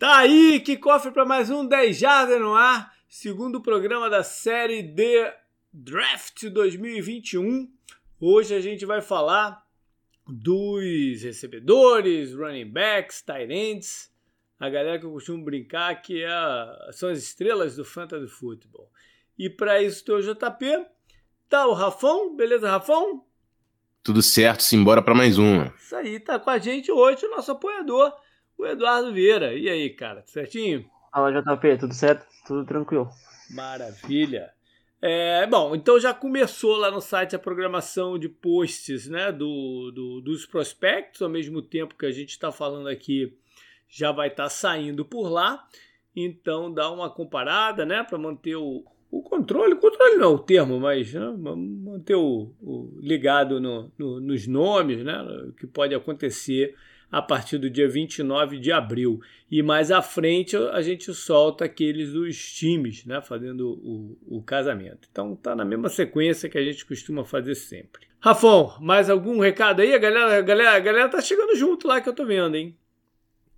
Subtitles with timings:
[0.00, 4.82] Tá aí, que cofre para mais um 10 Jardas no ar, segundo programa da série
[4.82, 5.30] D
[5.70, 7.70] Draft 2021.
[8.18, 9.62] Hoje a gente vai falar
[10.26, 14.10] dos recebedores, running backs, tight ends,
[14.58, 18.90] a galera que eu costumo brincar que é, são as estrelas do fantasy football.
[19.38, 20.86] E para isso tem o JP,
[21.46, 23.22] tá o Rafão, beleza Rafão?
[24.02, 25.74] Tudo certo, simbora para mais uma.
[25.76, 28.14] Isso aí, tá com a gente hoje o nosso apoiador,
[28.60, 29.54] o Eduardo Vieira.
[29.54, 30.84] E aí, cara, certinho?
[31.10, 32.26] Fala, JP, tudo certo?
[32.46, 33.08] Tudo tranquilo.
[33.50, 34.50] Maravilha.
[35.02, 40.20] É, bom, então já começou lá no site a programação de posts né, do, do
[40.20, 43.34] dos prospectos, ao mesmo tempo que a gente está falando aqui,
[43.88, 45.66] já vai estar tá saindo por lá.
[46.14, 50.78] Então dá uma comparada né, para manter o, o controle, controle não é o termo,
[50.78, 55.16] mas né, manter o, o ligado no, no, nos nomes, né,
[55.58, 56.76] que pode acontecer
[57.10, 59.20] a partir do dia 29 de abril.
[59.50, 65.08] E mais à frente a gente solta aqueles dos times, né, fazendo o, o casamento.
[65.10, 68.06] Então tá na mesma sequência que a gente costuma fazer sempre.
[68.20, 69.94] Rafão, mais algum recado aí?
[69.94, 72.76] A galera, a galera, a galera tá chegando junto lá que eu tô vendo, hein?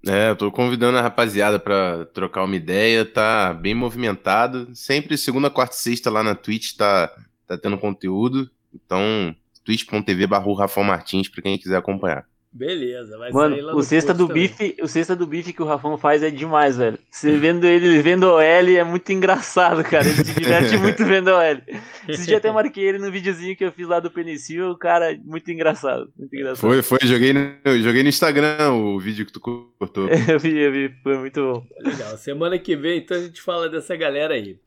[0.07, 4.69] É, eu tô convidando a rapaziada para trocar uma ideia, tá bem movimentado.
[4.75, 7.13] Sempre segunda, quarta e sexta lá na Twitch tá,
[7.47, 8.51] tá tendo conteúdo.
[8.75, 12.27] Então, twitch.tv barra Martins para quem quiser acompanhar.
[12.55, 14.43] Beleza, vai Mano, sair lá o cesta do também.
[14.43, 16.99] bife, o cesta do bife que o Rafão faz é demais, velho.
[17.11, 20.07] Você vendo ele vendo OL é muito engraçado, cara.
[20.07, 21.63] Ele se diverte muito vendo OL.
[22.07, 25.19] Esse dia até marquei ele no videozinho que eu fiz lá do Penicil, o cara
[25.25, 26.61] muito engraçado, muito engraçado.
[26.61, 30.09] Foi, foi, joguei no, joguei no Instagram o vídeo que tu cortou.
[30.29, 31.67] eu vi, eu vi, foi muito bom.
[31.81, 32.19] Legal.
[32.19, 34.59] Semana que vem então a gente fala dessa galera aí.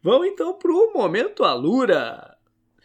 [0.00, 2.36] Vamos então pro momento Alura.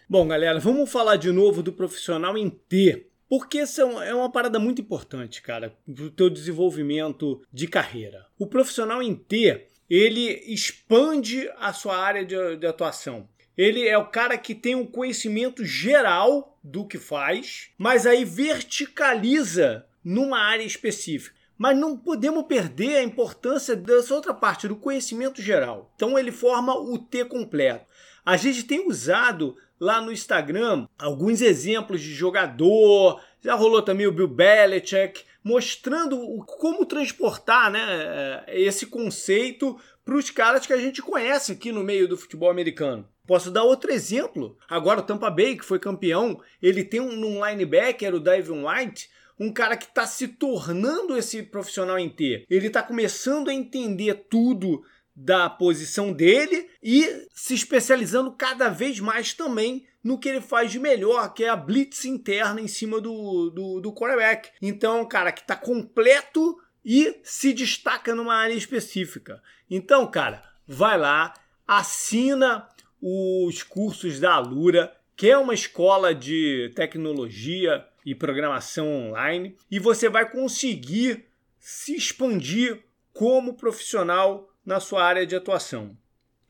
[0.09, 3.08] Bom, galera, vamos falar de novo do profissional em T.
[3.29, 8.25] Porque isso é uma parada muito importante, cara, pro teu desenvolvimento de carreira.
[8.39, 13.29] O profissional em T, ele expande a sua área de, de atuação.
[13.55, 19.85] Ele é o cara que tem um conhecimento geral do que faz, mas aí verticaliza
[20.03, 21.37] numa área específica.
[21.57, 25.91] Mas não podemos perder a importância dessa outra parte, do conhecimento geral.
[25.95, 27.85] Então ele forma o T completo.
[28.25, 34.11] A gente tem usado lá no Instagram alguns exemplos de jogador, já rolou também o
[34.11, 41.51] Bill Belichick, mostrando como transportar né, esse conceito para os caras que a gente conhece
[41.51, 43.07] aqui no meio do futebol americano.
[43.25, 44.57] Posso dar outro exemplo.
[44.67, 49.53] Agora o Tampa Bay, que foi campeão, ele tem um, linebacker, o Davin White, um
[49.53, 52.45] cara que está se tornando esse profissional em T.
[52.49, 54.83] Ele está começando a entender tudo
[55.21, 60.79] da posição dele e se especializando cada vez mais também no que ele faz de
[60.79, 64.49] melhor, que é a blitz interna em cima do, do, do quarterback.
[64.61, 69.43] Então, cara que está completo e se destaca numa área específica.
[69.69, 71.33] Então, cara, vai lá,
[71.67, 72.69] assina
[73.01, 80.07] os cursos da Alura, que é uma escola de tecnologia e programação online, e você
[80.07, 81.25] vai conseguir
[81.59, 82.81] se expandir
[83.11, 85.97] como profissional na sua área de atuação.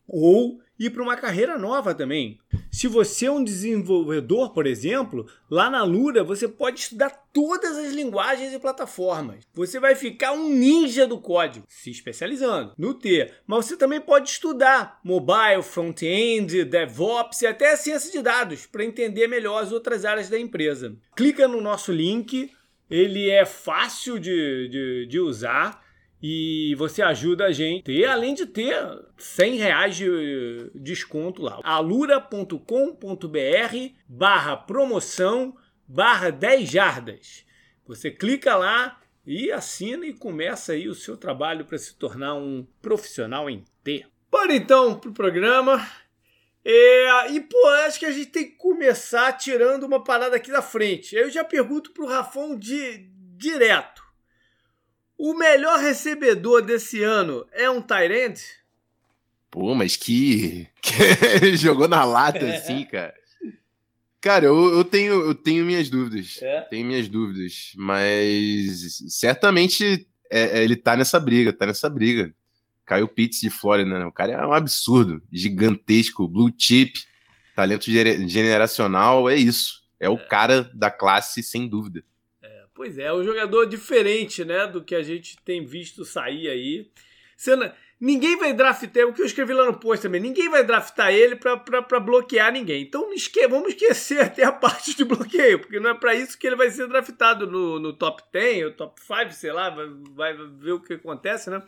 [0.08, 2.40] Ou ir para uma carreira nova também.
[2.72, 7.92] Se você é um desenvolvedor, por exemplo, lá na Lura você pode estudar todas as
[7.92, 9.40] linguagens e plataformas.
[9.53, 13.30] Você vai ficar um ninja do código, se especializando no T.
[13.46, 19.28] Mas você também pode estudar mobile, front-end, DevOps e até ciência de dados para entender
[19.28, 20.96] melhor as outras áreas da empresa.
[21.16, 22.52] Clica no nosso link,
[22.90, 25.88] ele é fácil de, de, de usar
[26.22, 27.91] e você ajuda a gente.
[27.91, 28.75] E além de ter
[29.18, 31.59] 100 reais de desconto lá.
[31.63, 32.59] alura.com.br
[34.07, 35.56] barra promoção
[35.88, 37.46] barra 10 jardas.
[37.88, 42.66] Você clica lá e assina e começa aí o seu trabalho para se tornar um
[42.81, 44.06] profissional em T.
[44.30, 45.84] Bora então pro programa.
[46.63, 50.62] É, e pô, acho que a gente tem que começar tirando uma parada aqui da
[50.62, 51.16] frente.
[51.16, 53.99] Eu já pergunto pro Rafão de direto.
[55.19, 58.39] O melhor recebedor desse ano é um Tyrant?
[59.51, 60.66] Pô, mas que.
[60.81, 61.57] que...
[61.57, 62.56] Jogou na lata é.
[62.56, 63.13] assim, cara.
[64.21, 66.42] Cara, eu, eu, tenho, eu tenho minhas dúvidas.
[66.42, 66.62] É?
[66.62, 67.74] Tenho minhas dúvidas.
[67.75, 72.33] Mas certamente é, é ele tá nessa briga, tá nessa briga.
[72.86, 74.06] Caiu Pitts de Flórida, né?
[74.06, 75.21] O cara é um absurdo.
[75.30, 76.94] Gigantesco, blue chip,
[77.57, 79.83] talento generacional, é isso.
[80.00, 80.27] É o é.
[80.27, 82.06] cara da classe, sem dúvida.
[82.80, 86.90] Pois é, é um jogador diferente, né, do que a gente tem visto sair aí.
[88.00, 91.36] Ninguém vai draftar, o que eu escrevi lá no post também, ninguém vai draftar ele
[91.36, 92.81] para bloquear ninguém.
[92.84, 96.48] Então esque, vamos esquecer até a parte de bloqueio, porque não é para isso que
[96.48, 100.34] ele vai ser draftado no, no top 10 ou top 5, sei lá, vai, vai,
[100.58, 101.62] ver o que acontece, né?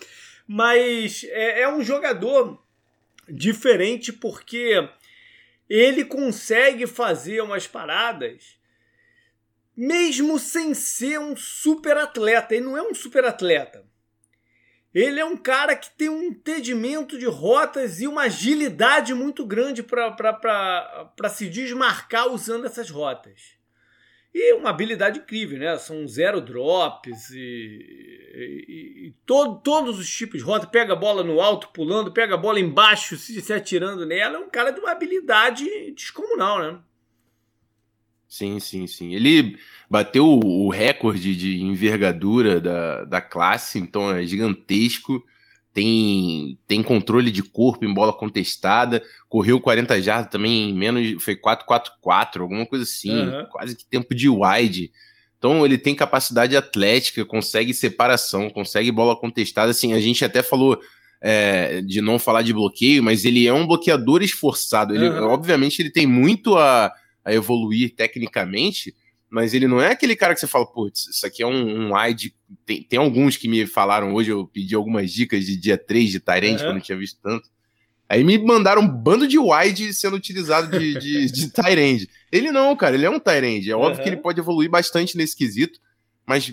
[0.47, 2.57] Mas é, é um jogador
[3.27, 4.87] diferente porque
[5.69, 8.60] ele consegue fazer umas paradas
[9.87, 12.55] mesmo sem ser um super atleta.
[12.55, 13.83] Ele não é um super atleta
[14.93, 19.81] ele é um cara que tem um entendimento de rotas e uma agilidade muito grande
[19.81, 23.59] para se desmarcar usando essas rotas.
[24.33, 25.77] E uma habilidade incrível, né?
[25.77, 30.67] São zero drops e, e, e todo, todos os tipos de rota.
[30.67, 34.37] Pega a bola no alto, pulando, pega a bola embaixo, se, se atirando nela.
[34.37, 36.79] É um cara de uma habilidade descomunal, né?
[38.31, 39.13] Sim, sim, sim.
[39.13, 39.57] Ele
[39.89, 45.21] bateu o recorde de envergadura da, da classe, então é gigantesco.
[45.73, 51.35] Tem, tem controle de corpo em bola contestada, correu 40 jardas também em menos, foi
[51.35, 53.45] 4-4-4, alguma coisa assim, uhum.
[53.51, 54.93] quase que tempo de wide.
[55.37, 59.71] Então ele tem capacidade atlética, consegue separação, consegue bola contestada.
[59.71, 60.79] Assim, a gente até falou
[61.19, 64.95] é, de não falar de bloqueio, mas ele é um bloqueador esforçado.
[64.95, 65.27] Ele, uhum.
[65.27, 68.95] Obviamente, ele tem muito a, a evoluir tecnicamente,
[69.29, 71.95] mas ele não é aquele cara que você fala, putz, isso aqui é um, um
[71.95, 72.35] wide.
[72.65, 76.19] Tem, tem alguns que me falaram hoje, eu pedi algumas dicas de dia 3 de
[76.19, 76.57] Tyrant, uhum.
[76.57, 77.49] que eu não tinha visto tanto.
[78.09, 82.09] Aí me mandaram um bando de wide sendo utilizado de, de, de Tyrande.
[82.29, 83.71] Ele não, cara, ele é um Tyrande.
[83.71, 84.03] É óbvio uhum.
[84.03, 85.79] que ele pode evoluir bastante nesse quesito,
[86.25, 86.51] mas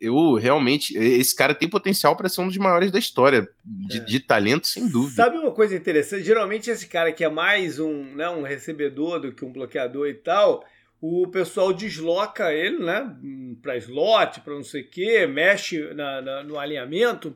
[0.00, 0.96] eu realmente.
[0.96, 4.00] Esse cara tem potencial para ser um dos maiores da história, de, é.
[4.00, 5.14] de, talento, sem dúvida.
[5.14, 6.24] Sabe uma coisa interessante?
[6.24, 10.14] Geralmente, esse cara que é mais um, né, um recebedor do que um bloqueador e
[10.14, 10.64] tal
[11.00, 13.16] o pessoal desloca ele, né,
[13.62, 17.34] para slot, para não sei o que, mexe na, na, no alinhamento.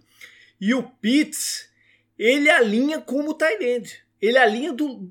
[0.60, 1.70] E o Pitts,
[2.18, 5.08] ele alinha como tight Ele alinha do,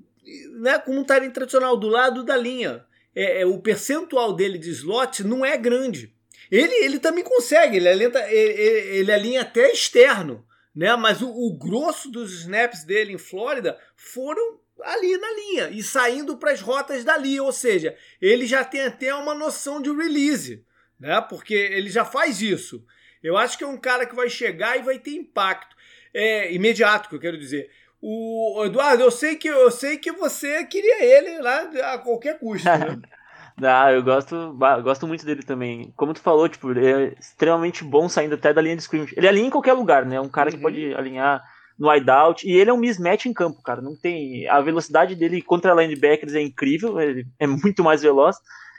[0.59, 2.86] né, como um tight tradicional, do lado da linha.
[3.15, 6.13] É, é, o percentual dele de slot não é grande.
[6.51, 8.62] Ele, ele também consegue, ele alinha, ele,
[8.98, 10.45] ele alinha até externo,
[10.75, 10.94] né?
[10.98, 16.38] Mas o, o grosso dos snaps dele em Flórida foram ali na linha e saindo
[16.38, 20.65] para as rotas dali, ou seja, ele já tem até uma noção de release,
[21.00, 21.21] né?
[21.21, 22.83] Porque ele já faz isso.
[23.24, 25.75] Eu acho que é um cara que vai chegar e vai ter impacto
[26.13, 27.69] é, imediato, que eu quero dizer.
[28.01, 32.68] O Eduardo, eu sei que eu sei que você queria ele lá a qualquer custo.
[32.68, 33.00] Né?
[33.62, 35.92] Ah, eu gosto, gosto muito dele também.
[35.95, 39.13] Como tu falou, tipo, ele é extremamente bom saindo até da linha de scrimmage.
[39.15, 40.19] Ele alinha em qualquer lugar, né?
[40.19, 40.56] Um cara uhum.
[40.56, 41.44] que pode alinhar
[41.77, 42.48] no wideout.
[42.48, 43.81] E ele é um mismatch em campo, cara.
[43.81, 44.48] Não tem.
[44.48, 48.38] A velocidade dele contra linebackers é incrível, ele é muito mais veloz.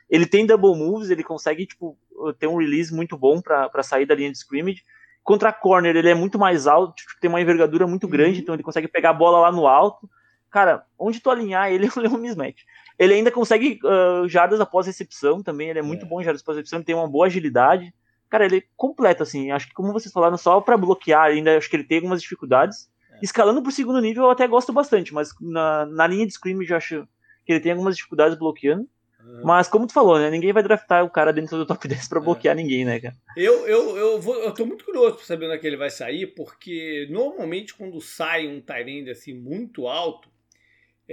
[0.09, 1.97] Ele tem double moves, ele consegue, tipo,
[2.39, 4.83] ter um release muito bom para sair da linha de scrimmage.
[5.23, 8.43] Contra a corner, ele é muito mais alto, tipo, tem uma envergadura muito grande, uhum.
[8.43, 10.09] então ele consegue pegar a bola lá no alto.
[10.51, 12.63] Cara, onde tu alinhar ele, ele é um mismatch.
[12.99, 16.09] Ele ainda consegue uh, jardas após recepção também, ele é muito é.
[16.09, 17.93] bom em jardas após recepção, ele tem uma boa agilidade.
[18.29, 19.51] Cara, ele é completo, assim.
[19.51, 22.91] Acho que, como vocês falaram, só para bloquear, ainda acho que ele tem algumas dificuldades.
[23.23, 26.77] Escalando pro segundo nível eu até gosto bastante, mas na, na linha de scrimmage eu
[26.77, 27.09] acho
[27.45, 28.89] que ele tem algumas dificuldades bloqueando.
[29.25, 29.43] Uhum.
[29.45, 30.29] Mas como tu falou, né?
[30.31, 32.23] Ninguém vai draftar o cara dentro do top 10 para é.
[32.23, 32.61] bloquear é.
[32.61, 33.15] ninguém, né, cara?
[33.37, 35.91] Eu, eu, eu, vou, eu tô muito curioso pra saber onde é que ele vai
[35.91, 40.29] sair, porque normalmente quando sai um Tyrande assim muito alto,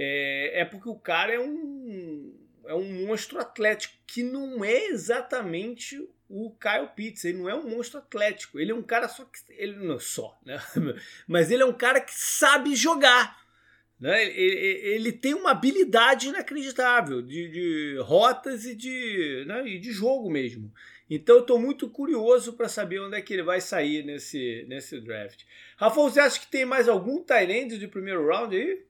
[0.02, 6.02] é, é porque o cara é um, é um monstro atlético, que não é exatamente
[6.26, 7.26] o Kyle Pitts.
[7.26, 8.58] Ele não é um monstro atlético.
[8.58, 9.38] Ele é um cara só que.
[9.52, 10.58] Ele não é só, né?
[11.28, 13.38] Mas ele é um cara que sabe jogar.
[14.00, 14.24] Né?
[14.24, 19.68] Ele, ele tem uma habilidade inacreditável de, de rotas e de, né?
[19.68, 20.72] e de jogo mesmo.
[21.10, 24.98] Então eu estou muito curioso para saber onde é que ele vai sair nesse, nesse
[24.98, 25.44] draft.
[25.76, 28.82] Rafa, você acha que tem mais algum Tyrande de primeiro round aí?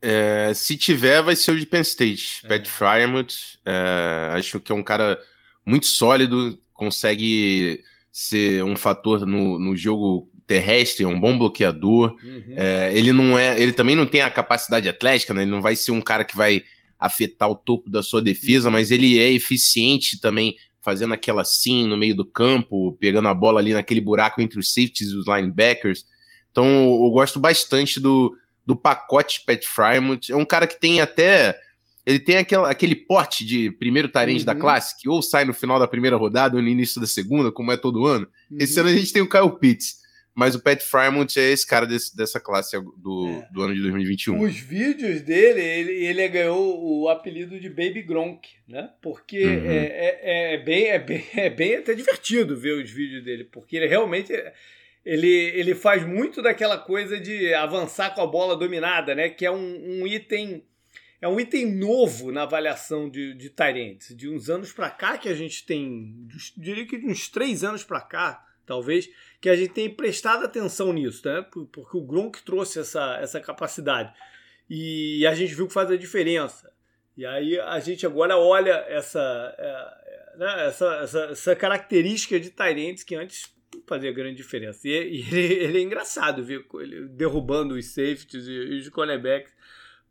[0.00, 2.40] É, se tiver, vai ser o de Penn State.
[2.44, 2.48] É.
[2.48, 3.58] Pat Fryermuth.
[3.64, 5.18] É, acho que é um cara
[5.64, 12.16] muito sólido, consegue ser um fator no, no jogo terrestre, é um bom bloqueador.
[12.22, 12.54] Uhum.
[12.56, 15.42] É, ele não é, ele também não tem a capacidade atlética, né?
[15.42, 16.62] Ele não vai ser um cara que vai
[16.98, 18.72] afetar o topo da sua defesa, uhum.
[18.72, 23.58] mas ele é eficiente também fazendo aquela sim no meio do campo, pegando a bola
[23.58, 26.06] ali naquele buraco entre os safeties e os linebackers.
[26.52, 28.32] Então eu gosto bastante do,
[28.66, 30.30] do pacote Pat Frymouth.
[30.30, 31.58] É um cara que tem até.
[32.04, 34.46] Ele tem aquela, aquele porte de primeiro tarente uhum.
[34.46, 37.50] da classe, que ou sai no final da primeira rodada ou no início da segunda,
[37.50, 38.28] como é todo ano.
[38.50, 38.58] Uhum.
[38.60, 40.06] Esse ano a gente tem o Kyle Pitts.
[40.36, 43.48] Mas o Pat Frymouth é esse cara desse, dessa classe do, é.
[43.50, 44.38] do ano de 2021.
[44.38, 48.90] Os vídeos dele, ele, ele ganhou o apelido de Baby Gronk, né?
[49.00, 49.70] Porque uhum.
[49.70, 53.76] é, é, é, bem, é, bem, é bem até divertido ver os vídeos dele, porque
[53.76, 54.30] ele realmente
[55.06, 59.28] ele, ele faz muito daquela coisa de avançar com a bola dominada, né?
[59.30, 60.64] Que é um, um item
[61.22, 64.14] é um item novo na avaliação de, de Tyrants.
[64.14, 67.84] De uns anos para cá que a gente tem, diria que de uns três anos
[67.84, 69.08] para cá, talvez,
[69.40, 71.40] que a gente tem prestado atenção nisso, né?
[71.50, 74.12] Porque o Gronk trouxe essa, essa capacidade.
[74.68, 76.70] E a gente viu que faz a diferença.
[77.16, 83.02] E aí a gente agora olha essa, é, né, essa, essa, essa, característica de Tyrants
[83.02, 83.55] que antes
[83.86, 84.86] fazia grande diferença.
[84.86, 89.52] E, e ele, ele, é engraçado ver ele derrubando os safeties e, os cornerbacks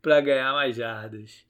[0.00, 1.44] para ganhar mais jardas.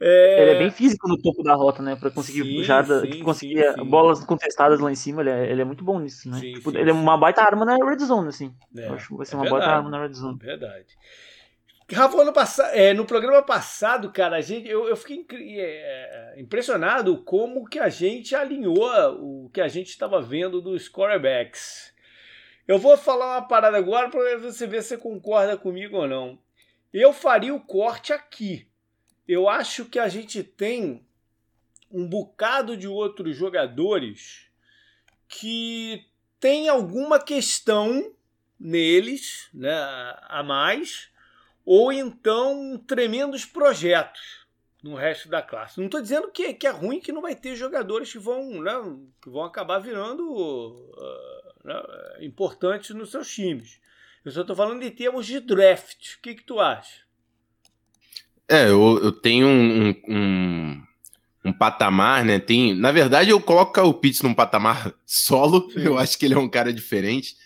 [0.00, 0.42] É...
[0.42, 1.96] Ele é bem físico no topo da rota, né?
[1.96, 5.22] Para conseguir sim, jarda, sim, conseguir sim, bolas contestadas lá em cima.
[5.22, 6.40] Ele é, ele é muito bom nisso, né?
[6.40, 8.54] Tipo, ele é uma baita arma na red zone, assim.
[8.76, 10.38] É, Eu acho que vai ser é uma verdade, baita arma na red zone.
[10.38, 10.86] Verdade.
[11.92, 15.26] Rafa, ano passado, é, no programa passado, cara, a gente, eu, eu fiquei
[15.60, 18.80] é, impressionado como que a gente alinhou
[19.20, 21.92] o que a gente estava vendo dos quarterbacks.
[22.66, 26.38] Eu vou falar uma parada agora para você ver se você concorda comigo ou não.
[26.90, 28.66] Eu faria o corte aqui.
[29.28, 31.06] Eu acho que a gente tem
[31.90, 34.46] um bocado de outros jogadores
[35.28, 36.06] que
[36.40, 38.14] tem alguma questão
[38.58, 39.70] neles, né,
[40.28, 41.12] a mais
[41.64, 44.44] ou então tremendos projetos
[44.82, 45.78] no resto da classe.
[45.78, 48.72] Não estou dizendo que, que, é ruim que não vai ter jogadores que vão, né,
[49.22, 51.82] que vão acabar virando uh, né,
[52.20, 53.80] importantes nos seus times.
[54.24, 56.16] Eu só estou falando em termos de draft.
[56.16, 57.02] O que, que tu acha?
[58.48, 60.82] É, eu, eu tenho um, um,
[61.46, 62.38] um, patamar, né?
[62.38, 65.70] Tem, na verdade, eu coloco o Pitts num patamar solo.
[65.74, 67.36] Eu acho que ele é um cara diferente.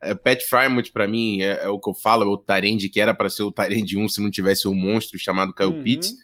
[0.00, 3.00] É, Pat Frymouth, para mim, é, é, o que eu falo, é o Tyrande que
[3.00, 5.82] era para ser o Tyrande 1 se não tivesse um monstro chamado Kyle uhum.
[5.82, 6.14] Pitts.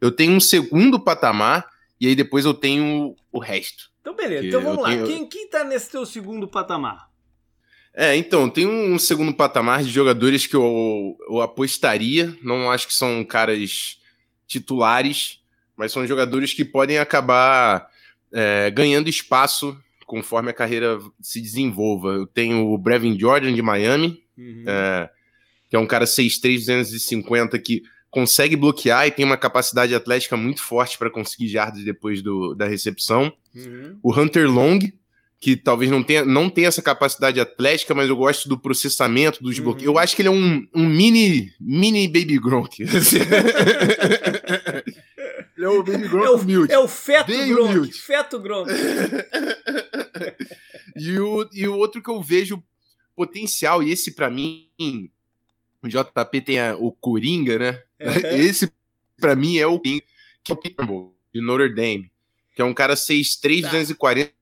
[0.00, 1.66] Eu tenho um segundo patamar
[2.00, 3.90] e aí depois eu tenho o resto.
[4.00, 4.46] Então, beleza.
[4.46, 4.90] Então vamos lá.
[4.90, 5.06] Tenho...
[5.06, 7.10] Quem, quem tá nesse teu segundo patamar?
[7.94, 12.36] É, então, tem um segundo patamar de jogadores que eu, eu apostaria.
[12.42, 13.98] Não acho que são caras
[14.46, 15.40] titulares,
[15.76, 17.88] mas são jogadores que podem acabar
[18.32, 19.78] é, ganhando espaço
[20.12, 22.10] conforme a carreira se desenvolva.
[22.10, 24.64] Eu tenho o Brevin Jordan de Miami, uhum.
[24.66, 25.08] é,
[25.70, 30.60] que é um cara 6'3", 250 que consegue bloquear e tem uma capacidade atlética muito
[30.60, 33.32] forte para conseguir jardas depois do, da recepção.
[33.56, 33.98] Uhum.
[34.02, 34.80] O Hunter Long,
[35.40, 39.56] que talvez não tenha, não tenha essa capacidade atlética, mas eu gosto do processamento, dos
[39.56, 39.64] uhum.
[39.64, 39.86] bloqueios.
[39.86, 42.84] Eu acho que ele é um, um mini, mini Baby Gronk.
[45.56, 46.72] Ele é o Baby Gronk é o, humilde.
[46.72, 47.70] É o feto Bem Gronk.
[47.70, 47.92] Humilde.
[47.92, 48.70] Feto Gronk.
[50.96, 52.62] e, o, e o outro que eu vejo
[53.14, 54.68] potencial, e esse para mim,
[55.82, 57.82] o JP tem a, o Coringa, né?
[58.36, 58.72] Esse
[59.18, 60.02] para mim é o que
[60.48, 62.10] é o Campbell, de Notre Dame,
[62.54, 63.70] que é um cara 6'3", tá.
[63.70, 64.32] 240,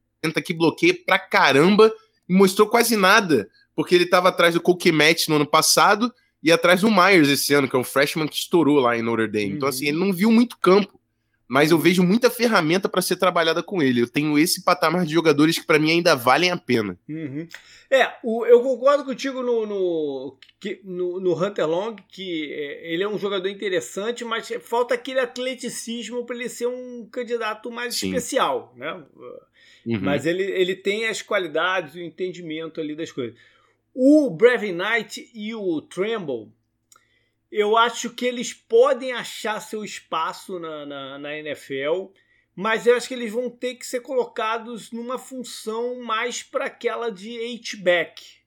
[0.43, 1.93] que bloqueia pra caramba
[2.29, 6.81] e mostrou quase nada, porque ele tava atrás do Match no ano passado e atrás
[6.81, 9.51] do Myers esse ano, que é um freshman que estourou lá em Notre Dame.
[9.51, 9.57] Uhum.
[9.57, 11.01] Então, assim, ele não viu muito campo
[11.51, 14.01] mas eu vejo muita ferramenta para ser trabalhada com ele.
[14.01, 16.97] Eu tenho esse patamar de jogadores que para mim ainda valem a pena.
[17.09, 17.45] Uhum.
[17.91, 20.39] É, o, eu concordo contigo no, no,
[20.85, 26.25] no, no, Hunter Long, que é, ele é um jogador interessante, mas falta aquele atleticismo
[26.25, 28.11] para ele ser um candidato mais Sim.
[28.15, 29.03] especial, né?
[29.85, 29.99] Uhum.
[30.03, 33.37] Mas ele, ele tem as qualidades, o entendimento ali das coisas.
[33.95, 36.53] O Brevin Knight e o Tremble
[37.51, 42.13] eu acho que eles podem achar seu espaço na, na, na, NFL,
[42.55, 47.11] mas eu acho que eles vão ter que ser colocados numa função mais para aquela
[47.11, 48.39] de H-back.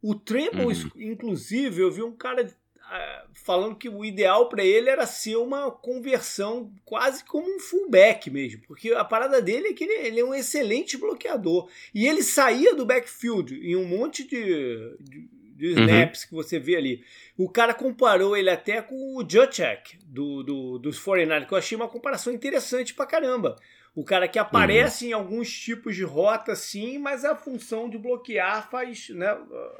[0.00, 0.90] O Tremble, uhum.
[0.96, 2.48] inclusive, eu vi um cara
[3.34, 8.62] falando que o ideal para ele era ser uma conversão quase como um fullback mesmo,
[8.66, 11.68] porque a parada dele é que ele, ele é um excelente bloqueador.
[11.94, 15.80] E ele saía do backfield em um monte de, de de uhum.
[15.80, 16.28] snaps uhum.
[16.28, 17.04] que você vê ali.
[17.36, 21.74] O cara comparou ele até com o Juchek do, do, dos 49 que eu achei
[21.74, 23.56] uma comparação interessante pra caramba.
[23.92, 25.10] O cara que aparece uhum.
[25.10, 29.08] em alguns tipos de rota, sim, mas a função de bloquear faz.
[29.08, 29.36] Né,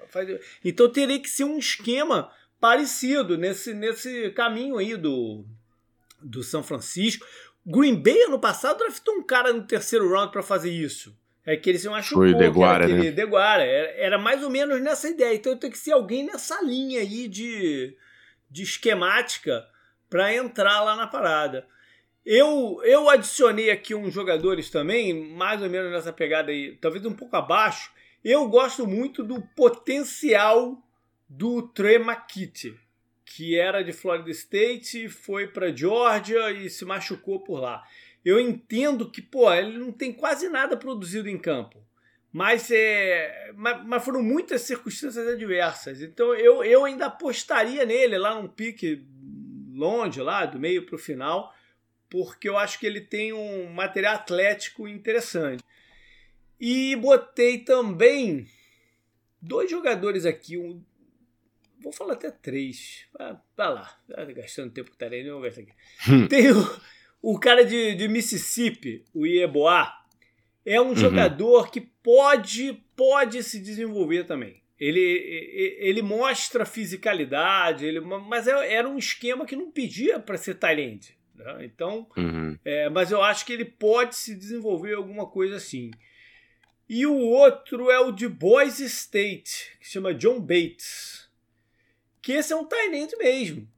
[0.08, 0.28] faz...
[0.64, 2.28] Então teria que ser um esquema
[2.60, 5.44] parecido nesse, nesse caminho aí do,
[6.20, 7.26] do São Francisco.
[7.64, 11.16] Green Bay ano passado draftou um cara no terceiro round para fazer isso.
[11.44, 12.24] É que ele se machucou.
[12.24, 13.10] Foi Deguara, era né?
[13.10, 13.64] Deguara.
[13.64, 15.34] Era, era, mais ou menos nessa ideia.
[15.34, 17.96] Então tem que ser alguém nessa linha aí de,
[18.50, 19.66] de esquemática
[20.10, 21.66] para entrar lá na parada.
[22.24, 27.14] Eu, eu adicionei aqui uns jogadores também, mais ou menos nessa pegada aí, talvez um
[27.14, 27.90] pouco abaixo.
[28.22, 30.82] Eu gosto muito do potencial
[31.28, 32.78] do Trey McKitty,
[33.24, 37.84] que era de Florida State, foi para Georgia e se machucou por lá
[38.24, 41.82] eu entendo que, pô, ele não tem quase nada produzido em campo.
[42.30, 46.02] Mas, é, mas, mas, foram muitas circunstâncias adversas.
[46.02, 49.02] Então eu, eu ainda apostaria nele lá num pique
[49.72, 51.54] longe, lá do meio para o final,
[52.10, 55.64] porque eu acho que ele tem um material atlético interessante.
[56.60, 58.46] E botei também
[59.40, 60.84] dois jogadores aqui, um,
[61.82, 63.06] vou falar até três.
[63.56, 63.98] Vai, lá,
[64.34, 65.72] gastando tempo com o Tarene, eu vou gastar aqui.
[66.08, 66.26] Hum.
[66.28, 66.80] Tem o,
[67.22, 69.98] o cara de, de Mississippi, o Ieboá
[70.64, 70.96] é um uhum.
[70.96, 74.62] jogador que pode, pode se desenvolver também.
[74.78, 75.00] Ele,
[75.80, 81.08] ele mostra fisicalidade, ele, mas é, era um esquema que não pedia para ser talento.
[81.34, 81.64] Né?
[81.64, 82.56] Então, uhum.
[82.64, 85.90] é, mas eu acho que ele pode se desenvolver alguma coisa assim.
[86.88, 91.27] E o outro é o de Boise State, que se chama John Bates.
[92.20, 93.68] Que esse é um talento mesmo.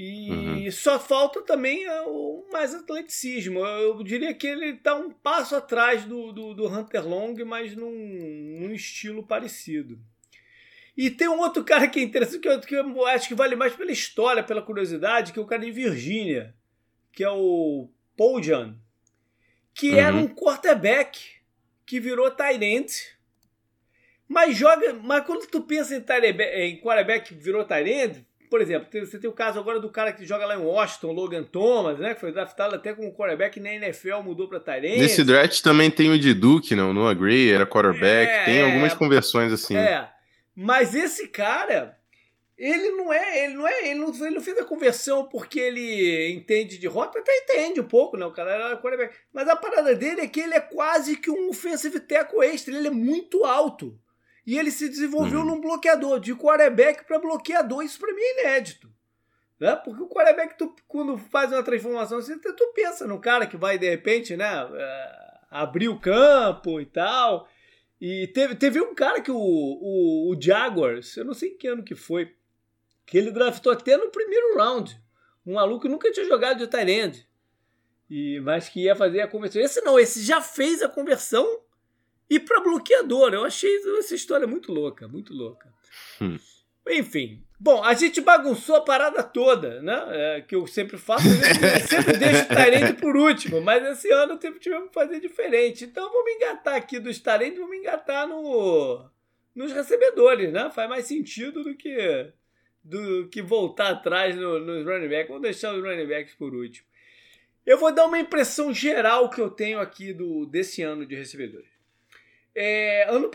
[0.00, 0.70] E uhum.
[0.70, 3.58] só falta também é, o mais atleticismo.
[3.58, 7.90] Eu diria que ele está um passo atrás do, do, do, Hunter Long, mas num,
[8.60, 9.98] num, estilo parecido.
[10.96, 13.56] E tem um outro cara que é interessante, que eu, que eu acho que vale
[13.56, 16.54] mais pela história, pela curiosidade, que é o cara de Virgínia,
[17.12, 18.76] que é o Paul John,
[19.74, 19.96] que uhum.
[19.96, 21.18] era um quarterback
[21.84, 22.92] que virou Tyrant.
[24.28, 24.94] Mas joga.
[25.02, 26.02] Mas quando tu pensa em,
[26.62, 28.16] em quarterback que virou Tyrant,
[28.48, 31.44] por exemplo, você tem o caso agora do cara que joga lá em Washington, Logan
[31.44, 32.14] Thomas, né?
[32.14, 34.98] Que foi draftado até como quarterback na NFL, mudou para Tyrant.
[34.98, 38.30] Nesse draft também tem o de Duke, não, não agree, era quarterback.
[38.30, 39.76] É, tem algumas conversões assim.
[39.76, 40.08] É.
[40.54, 41.96] Mas esse cara,
[42.56, 46.32] ele não é, ele não é, ele não, ele não fez a conversão porque ele
[46.32, 48.26] entende de rota, até entende um pouco, né?
[48.26, 49.14] O cara era quarterback.
[49.32, 52.88] Mas a parada dele é que ele é quase que um offensive tackle extra, ele
[52.88, 53.98] é muito alto.
[54.48, 55.44] E ele se desenvolveu uhum.
[55.44, 57.84] num bloqueador, de quarterback para bloqueador.
[57.84, 58.90] Isso para mim é inédito.
[59.60, 59.76] Né?
[59.76, 63.76] Porque o quarterback, tu, quando faz uma transformação assim, tu pensa no cara que vai,
[63.76, 67.46] de repente, né, é, abrir o campo e tal.
[68.00, 71.84] E teve, teve um cara que o, o, o Jaguars, eu não sei que ano
[71.84, 72.34] que foi,
[73.04, 74.98] que ele draftou até no primeiro round.
[75.44, 77.28] Um maluco que nunca tinha jogado de tight
[78.08, 79.60] E, mas que ia fazer a conversão.
[79.60, 81.67] Esse não, esse já fez a conversão
[82.28, 83.32] e para bloqueador.
[83.32, 85.72] Eu achei essa história muito louca, muito louca.
[86.20, 86.36] Hum.
[86.88, 87.42] Enfim.
[87.60, 90.06] Bom, a gente bagunçou a parada toda, né?
[90.10, 94.38] É, que eu sempre faço, eu sempre deixo o Tyrande por último, mas esse ano
[94.38, 95.84] tivemos que fazer diferente.
[95.84, 99.10] Então vamos engatar aqui dos Tyrande, vamos engatar no,
[99.56, 100.70] nos recebedores, né?
[100.72, 102.32] Faz mais sentido do que,
[102.84, 105.28] do que voltar atrás no, nos running backs.
[105.28, 106.86] Vamos deixar os running backs por último.
[107.66, 111.77] Eu vou dar uma impressão geral que eu tenho aqui do, desse ano de recebedores.
[112.60, 113.30] É, ano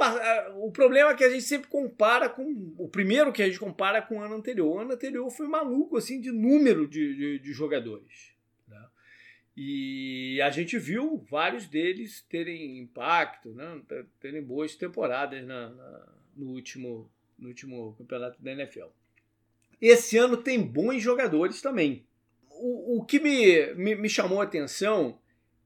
[0.58, 2.74] O problema é que a gente sempre compara com.
[2.78, 4.68] O primeiro que a gente compara com o ano anterior.
[4.68, 8.34] O ano anterior foi maluco, assim, de número de, de, de jogadores.
[8.68, 8.86] Né?
[9.56, 13.82] E a gente viu vários deles terem impacto, né?
[14.20, 17.10] terem boas temporadas na, na, no, último,
[17.40, 18.88] no último campeonato da NFL.
[19.80, 22.06] Esse ano tem bons jogadores também.
[22.50, 25.18] O, o que me, me, me chamou a atenção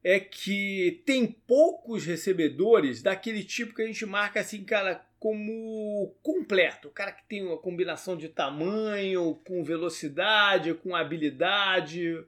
[0.08, 6.88] é que tem poucos recebedores daquele tipo que a gente marca assim, cara, como completo.
[6.88, 12.24] O cara que tem uma combinação de tamanho, com velocidade, com habilidade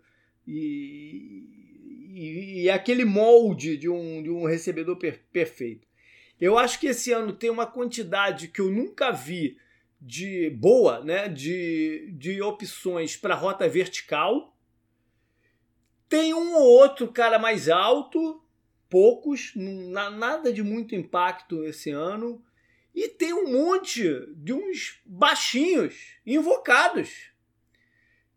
[0.46, 1.42] e,
[2.12, 5.88] e, e aquele molde de um, de um recebedor per, perfeito.
[6.38, 9.56] Eu acho que esse ano tem uma quantidade que eu nunca vi
[9.98, 14.54] de boa, né, de, de opções para rota vertical
[16.10, 18.42] tem um ou outro cara mais alto,
[18.90, 22.44] poucos, nada de muito impacto esse ano.
[22.92, 24.02] E tem um monte
[24.34, 27.30] de uns baixinhos invocados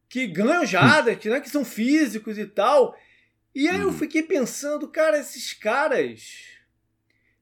[0.08, 2.96] que ganham jardas, que, né, que são físicos e tal.
[3.56, 3.98] E aí eu uhum.
[3.98, 6.53] fiquei pensando, cara, esses caras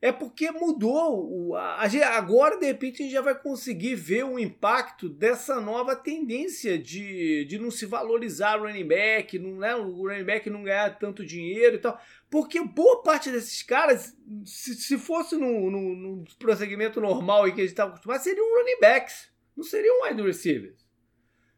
[0.01, 1.55] é porque mudou.
[1.55, 7.45] Agora, de repente, a gente já vai conseguir ver o impacto dessa nova tendência de,
[7.45, 11.23] de não se valorizar o running back, não, né, o running back não ganhar tanto
[11.23, 12.01] dinheiro e tal.
[12.29, 17.61] Porque boa parte desses caras, se, se fosse no, no, no prosseguimento normal e que
[17.61, 20.81] a gente estava acostumado, seriam running backs, não seriam wide receivers.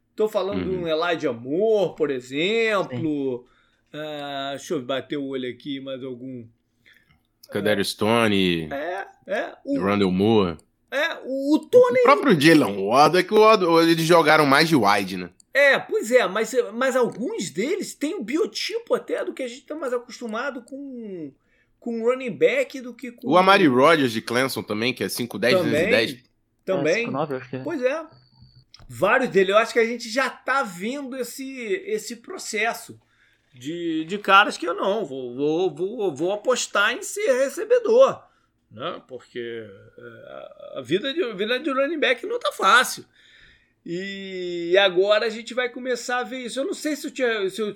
[0.09, 0.69] Estou falando uhum.
[0.69, 3.47] de um Elijah Moore, por exemplo.
[3.93, 6.45] Uh, deixa eu bater o olho aqui, mais algum.
[7.51, 8.69] Cadere Stone.
[8.71, 9.53] É, é.
[9.63, 10.57] O, Randall Moore.
[10.91, 11.99] É, o, o Tony.
[11.99, 15.29] O próprio Jalen Ward é que o, eles jogaram mais de wide, né?
[15.53, 19.61] É, pois é, mas, mas alguns deles têm um biotipo até do que a gente
[19.61, 21.31] está mais acostumado com
[21.83, 23.27] com running back do que com.
[23.27, 26.17] O Amari Rodgers de Clemson também, que é 5'10, 210.
[26.63, 27.07] Também.
[27.07, 27.59] É, 9, acho que é.
[27.59, 28.05] Pois é.
[28.87, 29.49] Vários deles.
[29.49, 31.43] Eu acho que a gente já está vendo esse,
[31.85, 32.97] esse processo
[33.53, 38.23] de, de caras que eu não, vou, vou, vou, vou apostar em ser recebedor.
[38.71, 39.01] né?
[39.07, 39.39] Porque
[39.97, 43.05] é, a vida de, a vida de running back não tá fácil.
[43.85, 46.59] E agora a gente vai começar a ver isso.
[46.59, 47.75] Eu não sei se, eu tinha, se, eu,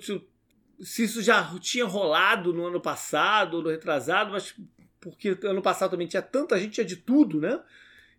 [0.80, 4.54] se isso já tinha rolado no ano passado, no retrasado, mas
[5.00, 7.60] porque ano passado também tinha tanta gente, tinha de tudo, né?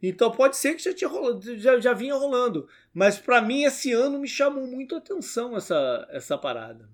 [0.01, 2.69] Então pode ser que já, tinha rolado, já, já vinha rolando.
[2.93, 6.87] Mas para mim, esse ano me chamou muito a atenção essa, essa parada.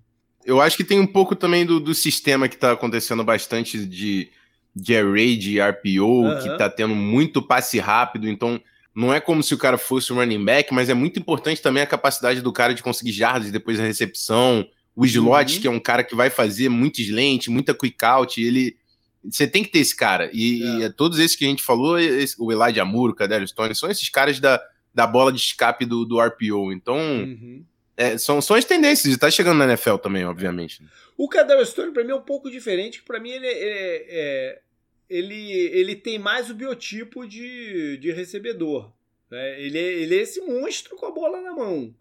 [0.46, 4.30] Eu acho que tem um pouco também do, do sistema que está acontecendo bastante de,
[4.74, 6.38] de array, de RPO, uhum.
[6.40, 8.60] que está tendo muito passe rápido, então
[8.94, 11.82] não é como se o cara fosse um running back, mas é muito importante também
[11.82, 14.66] a capacidade do cara de conseguir jardas depois da recepção.
[14.94, 15.60] O slot, uhum.
[15.60, 18.76] que é um cara que vai fazer muito slant, muita quick out, ele.
[19.22, 20.30] Você tem que ter esse cara.
[20.32, 20.86] E, é.
[20.86, 24.08] e todos esses que a gente falou, esse, o Elijah Moore, o Stone, são esses
[24.08, 24.62] caras da,
[24.94, 26.72] da bola de escape do, do RPO.
[26.72, 27.64] Então, uhum.
[27.96, 29.14] É, são, são as tendências.
[29.14, 30.82] E tá chegando na NFL também, obviamente.
[31.16, 33.02] O Cadero Stone, pra mim, é um pouco diferente.
[33.02, 34.60] Para mim, ele é, é
[35.08, 38.92] ele, ele tem mais o biotipo de, de recebedor.
[39.30, 39.60] Né?
[39.60, 41.94] Ele, é, ele é esse monstro com a bola na mão.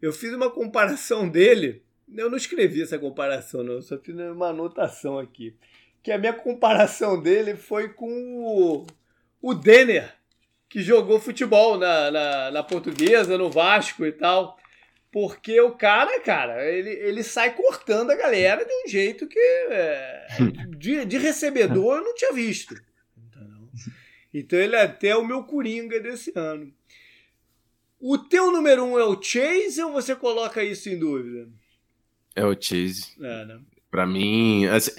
[0.00, 1.82] Eu fiz uma comparação dele.
[2.12, 3.74] Eu não escrevi essa comparação, não.
[3.74, 5.54] Eu só fiz uma anotação aqui.
[6.02, 8.86] Que a minha comparação dele foi com o,
[9.40, 10.12] o Denner,
[10.68, 14.58] que jogou futebol na, na, na portuguesa, no Vasco e tal.
[15.12, 20.26] Porque o cara, cara, ele, ele sai cortando a galera de um jeito que é,
[20.76, 22.74] de, de recebedor eu não tinha visto.
[24.32, 26.72] Então ele é até o meu coringa desse ano.
[27.98, 31.48] O teu número um é o Chase ou você coloca isso em dúvida?
[32.34, 33.08] É o Chase.
[33.20, 33.60] É, né?
[33.90, 34.92] Pra mim, assim,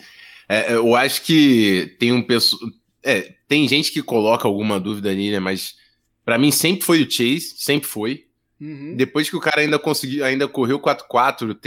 [0.47, 2.69] é, é eu acho que tem um pessoal.
[3.02, 5.39] É, tem gente que coloca alguma dúvida ali, né?
[5.39, 5.76] Mas
[6.24, 8.28] para mim sempre foi o Chase, sempre foi.
[8.62, 8.95] Uhum.
[8.95, 11.58] Depois que o cara ainda conseguiu, ainda correu 4-4,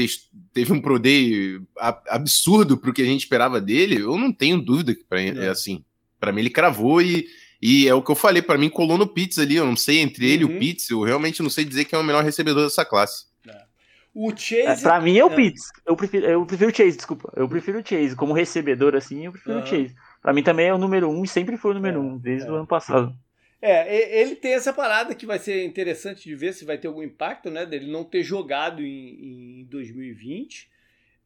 [0.52, 1.60] teve um Pro Day
[2.08, 5.48] absurdo pro que a gente esperava dele, eu não tenho dúvida que pra, é.
[5.48, 5.84] assim.
[6.20, 7.26] Para mim ele cravou e,
[7.60, 9.98] e é o que eu falei, para mim colou no Pitts ali, eu não sei
[9.98, 10.50] entre ele uhum.
[10.50, 10.60] e o uhum.
[10.60, 13.24] Pitts, eu realmente não sei dizer quem é o melhor recebedor dessa classe.
[13.48, 13.62] É.
[14.14, 14.62] O Chase.
[14.62, 15.34] É, pra mim é o é.
[15.34, 15.72] Pitts.
[15.84, 17.32] Eu prefiro, eu prefiro o Chase, desculpa.
[17.34, 18.14] Eu prefiro o Chase.
[18.14, 19.64] Como recebedor, assim, eu prefiro uhum.
[19.64, 19.96] o Chase.
[20.22, 22.48] Pra mim também é o número um e sempre foi o número é, um, desde
[22.48, 23.12] o ano passado.
[23.66, 27.02] É, ele tem essa parada que vai ser interessante de ver se vai ter algum
[27.02, 27.64] impacto, né?
[27.64, 30.70] Dele não ter jogado em, em 2020.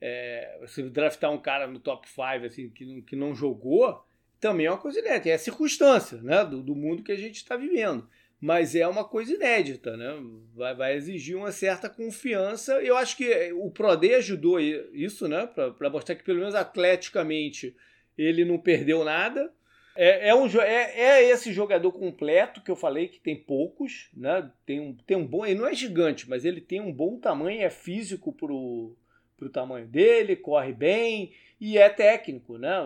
[0.01, 4.05] É, você draftar um cara no top 5 assim, que, não, que não jogou,
[4.39, 5.31] também é uma coisa inédita.
[5.31, 6.45] É a circunstância né?
[6.45, 8.09] do, do mundo que a gente está vivendo.
[8.41, 10.17] Mas é uma coisa inédita, né?
[10.55, 12.75] Vai, vai exigir uma certa confiança.
[12.75, 15.45] Eu acho que o Prode ajudou isso, né?
[15.45, 17.75] Para mostrar que, pelo menos atleticamente,
[18.17, 19.53] ele não perdeu nada
[20.01, 24.49] é, é, um, é, é esse jogador completo que eu falei que tem poucos, né?
[24.65, 25.45] Tem um, tem um bom.
[25.45, 28.95] Ele não é gigante, mas ele tem um bom tamanho, é físico pro,
[29.37, 32.77] pro tamanho dele, corre bem e é técnico, né?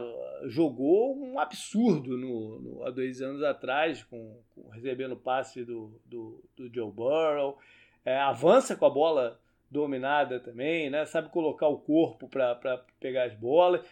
[0.46, 6.42] Jogou um absurdo no, no há dois anos atrás, com, com recebendo passe do, do,
[6.57, 7.59] do Joe Burrow.
[8.07, 9.38] É, avança com a bola
[9.70, 11.05] dominada também, né?
[11.05, 13.87] Sabe colocar o corpo para pegar as bolas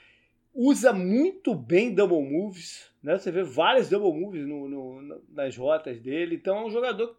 [0.55, 3.19] usa muito bem double moves, né?
[3.19, 6.37] Você vê vários double moves no, no, nas rotas dele.
[6.37, 7.17] Então é um jogador,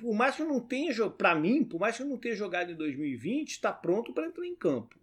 [0.00, 2.76] por mais que não tenha, para mim, por mais que eu não tenha jogado em
[2.76, 4.94] 2020, está pronto para entrar em campo.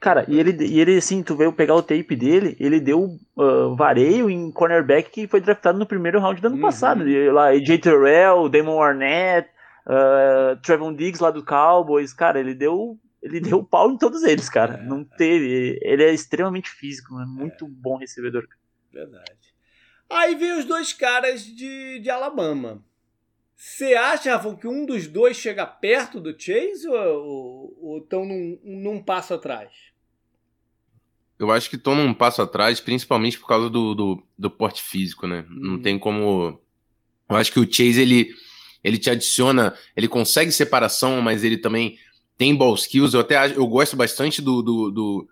[0.00, 3.74] Cara, e ele, e ele assim, tu veio pegar o tape dele, ele deu uh,
[3.74, 6.62] vareio em cornerback que foi draftado no primeiro round do ano uhum.
[6.62, 7.08] passado.
[7.08, 9.48] E, lá, AJ Terrell, Damon Arnett,
[9.86, 14.48] uh, Trevon Diggs lá do Cowboys, cara, ele deu ele deu pau em todos eles,
[14.48, 14.74] cara.
[14.74, 15.78] É, não teve.
[15.82, 17.68] Ele é extremamente físico, é muito é.
[17.68, 18.46] bom recebedor.
[18.92, 19.54] Verdade.
[20.08, 22.82] Aí vem os dois caras de, de Alabama.
[23.54, 29.02] Você acha, Rafa, que um dos dois chega perto do Chase ou estão num, num
[29.02, 29.72] passo atrás?
[31.38, 35.26] Eu acho que estão num passo atrás, principalmente por causa do, do, do porte físico,
[35.26, 35.44] né?
[35.50, 35.72] Hum.
[35.72, 36.60] Não tem como.
[37.28, 38.32] Eu acho que o Chase ele,
[38.82, 41.98] ele te adiciona, ele consegue separação, mas ele também
[42.36, 43.12] tem ball skills.
[43.12, 45.28] Eu até eu gosto bastante do, do, do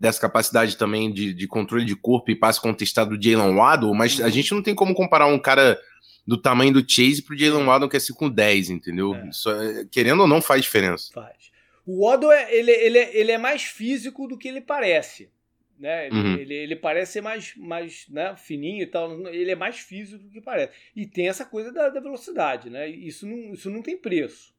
[0.00, 4.18] dessa capacidade também de, de, controle de corpo e passe contestado do Jalen Waddle, mas
[4.18, 4.30] a uhum.
[4.30, 5.78] gente não tem como comparar um cara
[6.26, 9.14] do tamanho do Chase pro Jalen Waddle que é 5'10, entendeu?
[9.14, 9.28] É.
[9.28, 11.12] Isso, é, querendo ou não, faz diferença.
[11.12, 11.50] Faz.
[11.84, 15.30] O Waddle, é, ele, ele, ele é mais físico do que ele parece.
[15.78, 16.06] Né?
[16.06, 16.34] Ele, uhum.
[16.36, 20.30] ele, ele, parece ser mais, mais né, fininho e tal, ele é mais físico do
[20.30, 20.72] que parece.
[20.96, 22.88] E tem essa coisa da, da velocidade, né?
[22.88, 24.54] Isso não, isso não tem preço.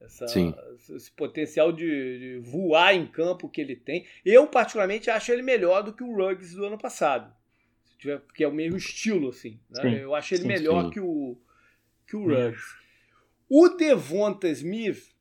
[0.00, 0.24] Essa,
[0.96, 1.84] esse potencial de,
[2.18, 4.06] de, voar em campo que ele tem.
[4.24, 7.30] Eu, particularmente, acho ele melhor do que o Ruggs do ano passado.
[7.98, 9.60] Tiver, porque é o mesmo estilo, assim.
[9.68, 10.02] Né?
[10.02, 10.90] Eu acho ele sim, melhor sim.
[10.90, 11.36] que o,
[12.06, 12.64] que o Ruggs.
[13.46, 15.14] O Devonta Smith,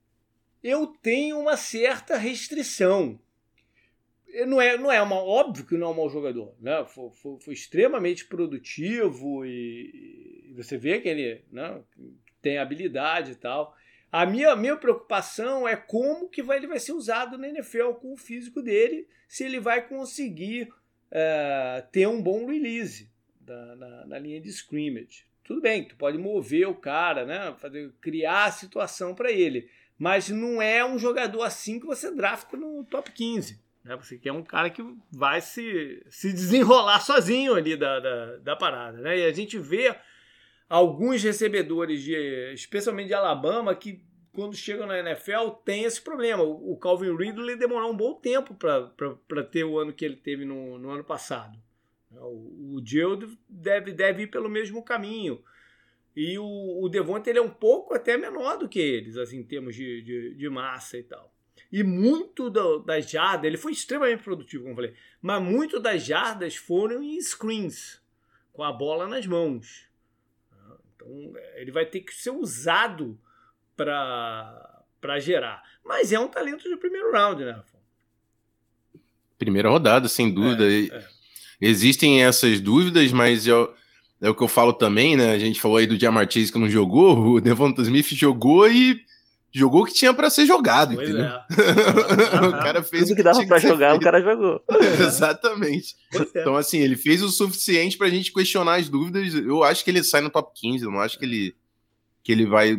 [0.64, 3.20] eu tenho uma certa restrição.
[4.48, 6.86] não é, não é uma, óbvio que não é um mau jogador, né?
[6.86, 11.82] Foi, foi, foi extremamente produtivo e, e, você vê que ele né,
[12.42, 13.76] tem habilidade e tal.
[14.12, 18.14] A minha, minha preocupação é como que vai, ele vai ser usado na NFL com
[18.14, 20.74] o físico dele, se ele vai conseguir
[21.12, 25.26] é, ter um bom release da, na, na, linha de scrimmage.
[25.44, 27.54] Tudo bem, tu pode mover o cara, né?
[27.60, 29.70] Fazer, criar a situação para ele.
[29.98, 33.60] Mas não é um jogador assim que você drafta no top 15.
[33.84, 33.96] Né?
[33.98, 39.00] Você quer um cara que vai se, se desenrolar sozinho ali da, da, da parada.
[39.00, 39.20] Né?
[39.20, 39.96] E a gente vê
[40.70, 46.44] alguns recebedores, de, especialmente de Alabama, que quando chegam na NFL tem esse problema.
[46.44, 50.78] O Calvin Ridley demorou um bom tempo para ter o ano que ele teve no,
[50.78, 51.58] no ano passado.
[52.12, 55.44] O, o Joe deve, deve ir pelo mesmo caminho.
[56.16, 59.44] E o, o Devonta ele é um pouco até menor do que eles, assim, em
[59.44, 61.34] termos de, de, de massa e tal.
[61.72, 66.04] E muito do, das jardas, ele foi extremamente produtivo, como eu falei, mas muito das
[66.04, 68.02] jardas foram em screens,
[68.52, 69.89] com a bola nas mãos.
[71.00, 73.18] Então ele vai ter que ser usado
[73.76, 74.84] para
[75.20, 75.64] gerar.
[75.84, 77.80] Mas é um talento de primeiro round, né, Rafa?
[79.38, 80.70] Primeira rodada, sem dúvida.
[80.70, 81.08] É, é.
[81.62, 83.74] Existem essas dúvidas, mas eu,
[84.20, 85.32] é o que eu falo também, né?
[85.32, 89.02] A gente falou aí do Jamar Chase que não jogou, o Devonta Smith jogou e
[89.52, 91.26] jogou o que tinha para ser jogado, pois entendeu?
[91.26, 92.48] É.
[92.48, 94.64] o cara fez Tudo que dava para jogar, o cara jogou.
[95.00, 95.96] Exatamente.
[96.14, 96.20] É.
[96.42, 99.34] Então, assim, ele fez o suficiente pra gente questionar as dúvidas.
[99.34, 101.56] Eu acho que ele sai no top 15, eu não acho que ele,
[102.24, 102.78] que ele vai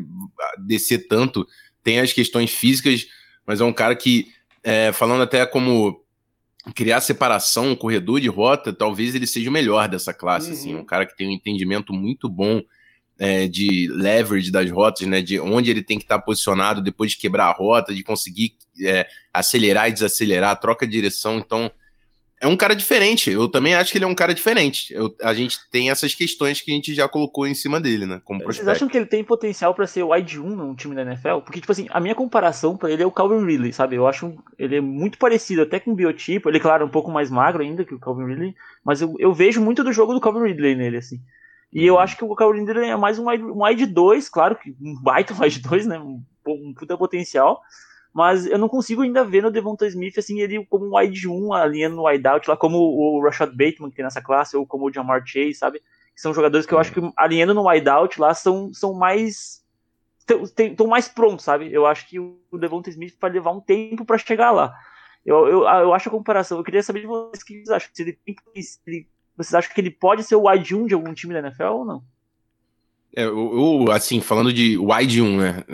[0.58, 1.46] descer tanto.
[1.82, 3.06] Tem as questões físicas,
[3.46, 4.28] mas é um cara que,
[4.62, 6.04] é, falando até como
[6.74, 10.74] criar separação, corredor de rota, talvez ele seja o melhor dessa classe, assim, uhum.
[10.74, 12.62] assim, um cara que tem um entendimento muito bom
[13.20, 17.18] é, de leverage das rotas, né, de onde ele tem que estar posicionado depois de
[17.18, 21.70] quebrar a rota, de conseguir é, acelerar e desacelerar, troca de direção, então
[22.40, 23.30] é um cara diferente.
[23.30, 24.94] Eu também acho que ele é um cara diferente.
[24.94, 28.22] Eu, a gente tem essas questões que a gente já colocou em cima dele, né?
[28.24, 31.40] Como Vocês acham que ele tem potencial para ser wide 1 num time da NFL?
[31.44, 33.96] Porque, tipo assim, a minha comparação para ele é o Calvin Ridley, sabe?
[33.96, 36.48] Eu acho ele é muito parecido até com o biotipo.
[36.48, 39.34] Ele, claro, é um pouco mais magro ainda que o Calvin Ridley, mas eu, eu
[39.34, 41.20] vejo muito do jogo do Calvin Ridley nele, assim.
[41.72, 44.56] E eu acho que o Calvin Ridley é mais um wide, um wide 2, claro,
[44.56, 45.98] que um baita wide 2, né?
[45.98, 47.62] Um, um puta potencial
[48.12, 51.52] mas eu não consigo ainda ver no Devonta Smith assim ele como um wide 1
[51.52, 54.86] alinhando no wide out lá como o Rashad Bateman que tem nessa classe ou como
[54.86, 55.80] o Jamar Chase, sabe?
[56.14, 59.64] Que são jogadores que eu acho que alinhando no wide out lá são, são mais
[60.28, 61.72] estão mais prontos, sabe?
[61.72, 64.72] Eu acho que o Devonta Smith vai levar um tempo para chegar lá.
[65.26, 66.58] Eu, eu, eu acho a comparação.
[66.58, 67.90] Eu queria saber de vocês o que vocês acham.
[67.92, 68.18] Se ele,
[68.62, 69.08] se ele,
[69.42, 71.84] vocês acham que ele pode ser o wide 1 de algum time da NFL ou
[71.84, 72.02] não?
[73.16, 75.64] É, eu, eu, assim, falando de wide 1, né?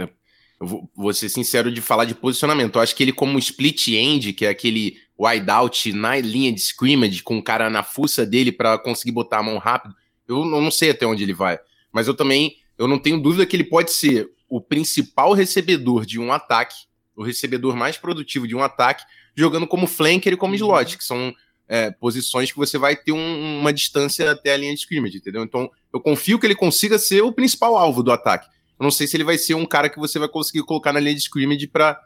[0.59, 2.77] Eu vou, vou ser sincero de falar de posicionamento.
[2.77, 7.23] Eu acho que ele, como split end, que é aquele wideout na linha de scrimmage,
[7.23, 9.95] com o cara na fuça dele para conseguir botar a mão rápido,
[10.29, 11.59] eu não sei até onde ele vai.
[11.93, 16.21] Mas eu também eu não tenho dúvida que ele pode ser o principal recebedor de
[16.21, 16.77] um ataque,
[17.15, 20.57] o recebedor mais produtivo de um ataque, jogando como flanker e como uhum.
[20.57, 21.35] slot, que são
[21.69, 25.43] é, posições que você vai ter um, uma distância até a linha de scrimmage, entendeu?
[25.43, 28.49] Então eu confio que ele consiga ser o principal alvo do ataque.
[28.79, 31.01] Eu não sei se ele vai ser um cara que você vai conseguir colocar na
[31.01, 32.01] linha de scrimmage para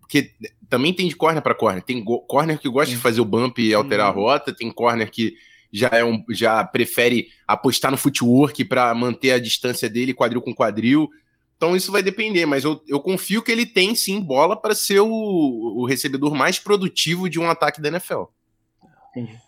[0.00, 0.32] porque
[0.68, 1.82] também tem de corner para corner.
[1.82, 4.16] Tem corner que gosta de fazer o bump e alterar a uhum.
[4.16, 5.34] rota, tem corner que
[5.72, 10.54] já é um, já prefere apostar no footwork para manter a distância dele quadril com
[10.54, 11.08] quadril.
[11.56, 15.00] Então isso vai depender, mas eu, eu confio que ele tem sim bola para ser
[15.00, 18.24] o, o recebedor mais produtivo de um ataque da NFL.
[19.12, 19.38] Entendi.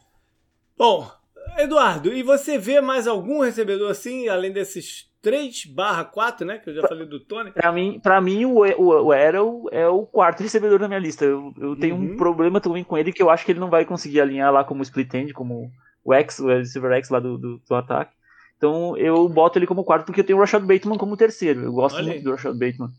[0.77, 1.11] Bom,
[1.59, 6.59] Eduardo, e você vê mais algum recebedor assim, além desses 3 barra 4, né?
[6.59, 7.51] Que eu já falei do Tony.
[7.51, 11.25] Pra mim, pra mim o, o, o Arrow é o quarto recebedor da minha lista.
[11.25, 12.13] Eu, eu tenho uhum.
[12.13, 14.63] um problema também com ele que eu acho que ele não vai conseguir alinhar lá
[14.63, 15.71] como split end, como
[16.05, 18.13] o X, o receiver X lá do, do, do, ataque.
[18.59, 21.63] Então eu boto ele como quarto porque eu tenho o Rashad Bateman como terceiro.
[21.63, 22.23] Eu gosto Olha muito aí.
[22.23, 22.91] do Rashad Bateman.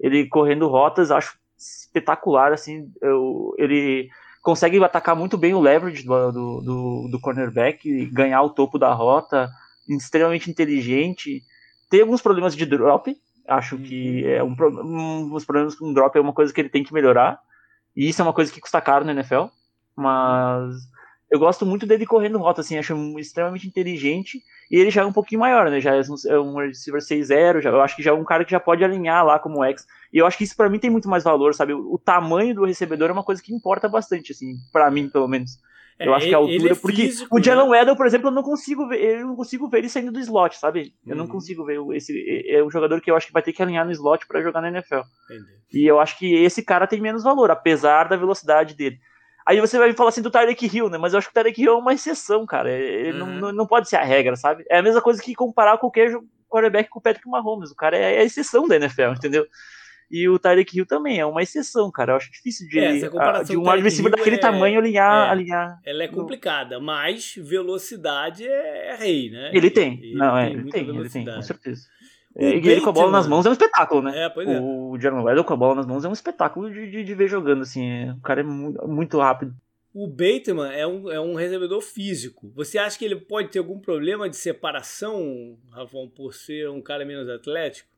[0.00, 2.92] Ele correndo rotas, acho espetacular, assim.
[3.02, 4.08] Eu, ele
[4.44, 8.92] consegue atacar muito bem o leverage do, do, do, do cornerback, ganhar o topo da
[8.92, 9.50] rota,
[9.88, 11.42] extremamente inteligente
[11.94, 13.16] tem alguns problemas de drop.
[13.46, 14.30] Acho que uhum.
[14.30, 17.38] é um, um, os problemas com drop é uma coisa que ele tem que melhorar.
[17.96, 19.44] E isso é uma coisa que custa caro na NFL.
[19.96, 20.74] Mas
[21.34, 24.40] eu gosto muito dele correndo rota, assim, acho extremamente inteligente.
[24.70, 25.80] E ele já é um pouquinho maior, né?
[25.80, 28.60] Já é um é receiver 6-0, eu acho que já é um cara que já
[28.60, 29.84] pode alinhar lá como X.
[30.12, 31.72] E eu acho que isso para mim tem muito mais valor, sabe?
[31.72, 35.26] O, o, tamanho do recebedor é uma coisa que importa bastante, assim, para mim, pelo
[35.26, 35.58] menos.
[35.98, 36.70] É, eu acho que a altura.
[36.72, 37.70] É porque físico, o Jalen né?
[37.70, 39.18] Weddle, por exemplo, eu não consigo ver.
[39.18, 40.94] Eu não consigo ver ele saindo do slot, sabe?
[41.04, 41.30] Eu não uhum.
[41.32, 42.16] consigo ver esse.
[42.46, 44.40] É, é um jogador que eu acho que vai ter que alinhar no slot para
[44.40, 45.00] jogar na NFL.
[45.24, 45.50] Entendi.
[45.72, 49.00] E eu acho que esse cara tem menos valor, apesar da velocidade dele.
[49.46, 50.96] Aí você vai falar assim do Tyreek Hill, né?
[50.96, 52.70] Mas eu acho que o Tyreek Hill é uma exceção, cara.
[52.70, 53.40] Ele uhum.
[53.40, 54.64] não, não pode ser a regra, sabe?
[54.70, 56.16] É a mesma coisa que comparar qualquer
[56.48, 57.70] quarterback com o Patrick Mahomes.
[57.70, 59.46] O cara é a exceção da NFL, entendeu?
[60.10, 62.12] E o Tyreek Hill também é uma exceção, cara.
[62.12, 65.80] Eu acho difícil de, é, a, de um adversário daquele é, tamanho alinhar, é, alinhar.
[65.84, 69.50] Ela é complicada, mas velocidade é, é rei, né?
[69.52, 69.98] Ele tem.
[70.00, 71.86] Ele não, é, tem ele tem, ele tem, com certeza.
[72.36, 74.24] E ele com a bola nas mãos é um espetáculo, né?
[74.24, 74.60] É, pois é.
[74.60, 77.28] O Jeremy Weddle com a bola nas mãos é um espetáculo de, de, de ver
[77.28, 78.10] jogando, assim.
[78.10, 79.54] O cara é muito, muito rápido.
[79.94, 82.50] O Bateman é um, é um recebedor físico.
[82.56, 87.04] Você acha que ele pode ter algum problema de separação, Rafão, por ser um cara
[87.04, 87.88] menos atlético?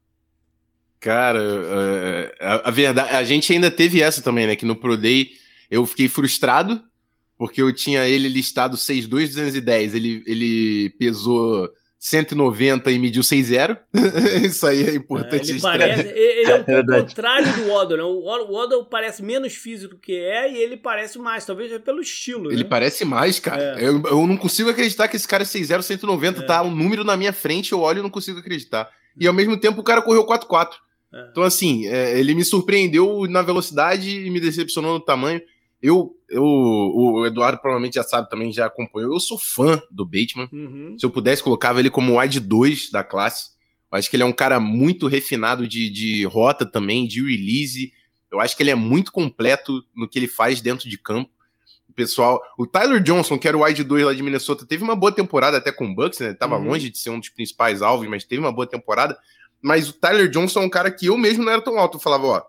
[1.00, 4.54] Cara, é, a, a, verdade, a gente ainda teve essa também, né?
[4.54, 5.30] Que no Pro Day
[5.70, 6.82] eu fiquei frustrado,
[7.38, 11.70] porque eu tinha ele listado 6'2", Ele, ele pesou
[12.08, 13.76] 190 e mediu 6'0".
[14.46, 15.50] Isso aí é importante.
[15.50, 18.04] É, ele, parece, ele é um é contrário do Waddle, né?
[18.04, 22.00] O Waddle parece menos físico do que é e ele parece mais, talvez é pelo
[22.00, 22.52] estilo.
[22.52, 22.68] Ele né?
[22.68, 23.80] parece mais, cara.
[23.80, 23.88] É.
[23.88, 26.46] Eu, eu não consigo acreditar que esse cara é 6'0", 190, é.
[26.46, 28.88] tá um número na minha frente, eu olho e não consigo acreditar.
[29.18, 30.74] E ao mesmo tempo o cara correu 4'4".
[31.12, 31.28] É.
[31.32, 35.40] Então, assim, é, ele me surpreendeu na velocidade e me decepcionou no tamanho.
[35.86, 39.12] Eu, eu, o Eduardo provavelmente já sabe também, já acompanhou.
[39.12, 40.48] Eu sou fã do Bateman.
[40.52, 40.96] Uhum.
[40.98, 43.50] Se eu pudesse, colocava ele como wide 2 da classe.
[43.92, 47.92] Eu acho que ele é um cara muito refinado de, de rota também, de release.
[48.32, 51.30] Eu acho que ele é muito completo no que ele faz dentro de campo.
[51.88, 54.96] O pessoal, o Tyler Johnson, que era o wide 2 lá de Minnesota, teve uma
[54.96, 56.34] boa temporada até com o Bucks, né?
[56.34, 56.64] Tava uhum.
[56.64, 59.16] longe de ser um dos principais alvos, mas teve uma boa temporada.
[59.62, 61.96] Mas o Tyler Johnson é um cara que eu mesmo não era tão alto.
[61.96, 62.42] Eu falava, ó,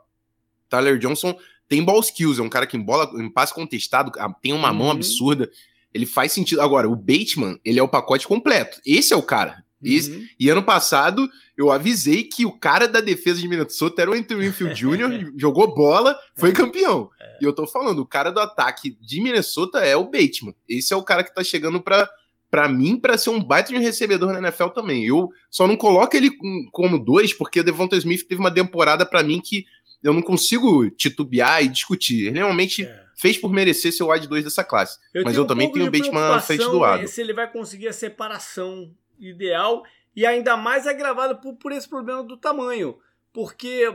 [0.67, 4.33] Tyler Johnson tem ball skills, é um cara que em bola, em passe contestado, ah,
[4.41, 4.77] tem uma uhum.
[4.77, 5.49] mão absurda.
[5.93, 6.61] Ele faz sentido.
[6.61, 8.79] Agora, o Bateman, ele é o pacote completo.
[8.85, 9.63] Esse é o cara.
[9.83, 10.25] Esse, uhum.
[10.39, 14.47] E ano passado, eu avisei que o cara da defesa de Minnesota era o Anthony
[14.47, 17.09] Winfield Jr., jogou bola, foi campeão.
[17.19, 17.37] É.
[17.41, 20.55] E eu tô falando, o cara do ataque de Minnesota é o Bateman.
[20.67, 22.09] Esse é o cara que tá chegando pra,
[22.49, 25.05] pra mim, para ser um baita de um recebedor na NFL também.
[25.05, 26.31] Eu só não coloco ele
[26.71, 29.65] como dois, porque o Devonta Smith teve uma temporada para mim que
[30.03, 32.27] eu não consigo titubear e discutir.
[32.27, 33.03] Ele realmente é.
[33.15, 34.99] fez por merecer ser o wide 2 dessa classe.
[35.13, 37.07] Eu Mas eu um também tenho o Bateman na frente do lado.
[37.07, 39.83] Se ele vai conseguir a separação ideal
[40.15, 42.97] e ainda mais agravado por, por esse problema do tamanho.
[43.33, 43.93] Porque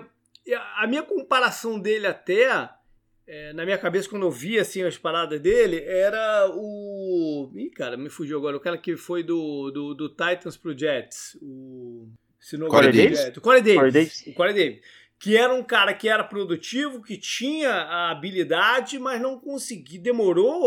[0.77, 2.69] a minha comparação dele até,
[3.27, 7.51] é, na minha cabeça, quando eu vi assim, as paradas dele, era o.
[7.55, 8.57] Ih, cara, me fugiu agora.
[8.57, 11.37] O cara que foi do, do, do Titans pro Jets.
[11.41, 12.09] O.
[12.69, 13.37] Corey Davis?
[13.37, 14.25] O Corey Davis.
[14.27, 14.81] O Corey Davis
[15.23, 20.61] que era um cara que era produtivo, que tinha a habilidade, mas não conseguiu, demorou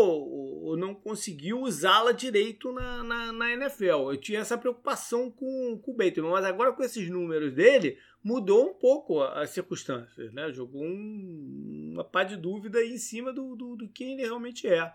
[0.64, 4.10] ou não conseguiu usá-la direito na, na, na, NFL.
[4.10, 8.70] Eu tinha essa preocupação com, com o Bateman, mas agora com esses números dele, mudou
[8.70, 10.50] um pouco as circunstâncias, né?
[10.50, 14.90] Jogou um, uma pá de dúvida em cima do, do, do quem ele realmente é.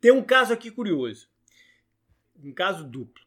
[0.00, 1.28] Tem um caso aqui curioso,
[2.42, 3.22] um caso duplo,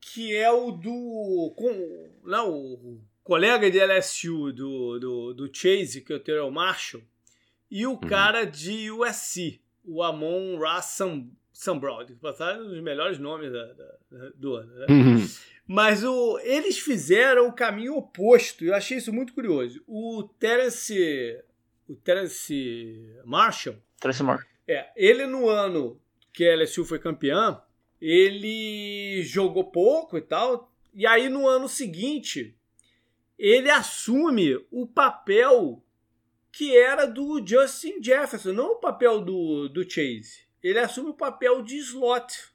[0.00, 1.52] que é o do...
[1.58, 7.02] Com, não, o colega de LSU do, do, do Chase, que é o Terrell Marshall,
[7.70, 7.96] e o uhum.
[7.96, 14.30] cara de USC, o Amon Rassam Sam Brown, que passaram os melhores nomes da, da,
[14.34, 14.74] do ano.
[14.74, 14.86] Né?
[14.90, 15.28] Uhum.
[15.66, 19.82] Mas o, eles fizeram o caminho oposto, eu achei isso muito curioso.
[19.86, 21.38] O Terence,
[21.88, 24.48] o Terence Marshall, Terence Marshall.
[24.66, 26.00] É, ele no ano
[26.32, 27.60] que a LSU foi campeã,
[28.00, 32.56] ele jogou pouco e tal, e aí no ano seguinte
[33.38, 35.84] ele assume o papel
[36.52, 40.46] que era do Justin Jefferson, não o papel do, do Chase.
[40.62, 42.52] Ele assume o papel de slot.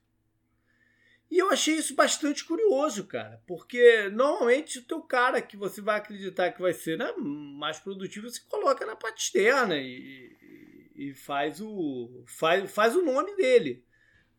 [1.30, 5.98] E eu achei isso bastante curioso, cara, porque normalmente o teu cara que você vai
[5.98, 11.60] acreditar que vai ser né, mais produtivo, você coloca na parte externa e, e faz,
[11.60, 13.84] o, faz, faz o nome dele.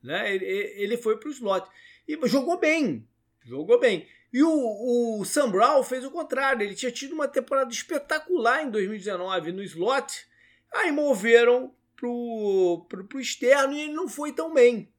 [0.02, 0.34] Né?
[0.34, 1.68] Ele, ele foi para o slot.
[2.06, 3.06] E jogou bem,
[3.44, 4.08] jogou bem.
[4.32, 6.62] E o, o Sam Brown fez o contrário.
[6.62, 10.26] Ele tinha tido uma temporada espetacular em 2019 no slot.
[10.72, 14.92] Aí moveram pro, pro, pro externo e ele não foi tão bem.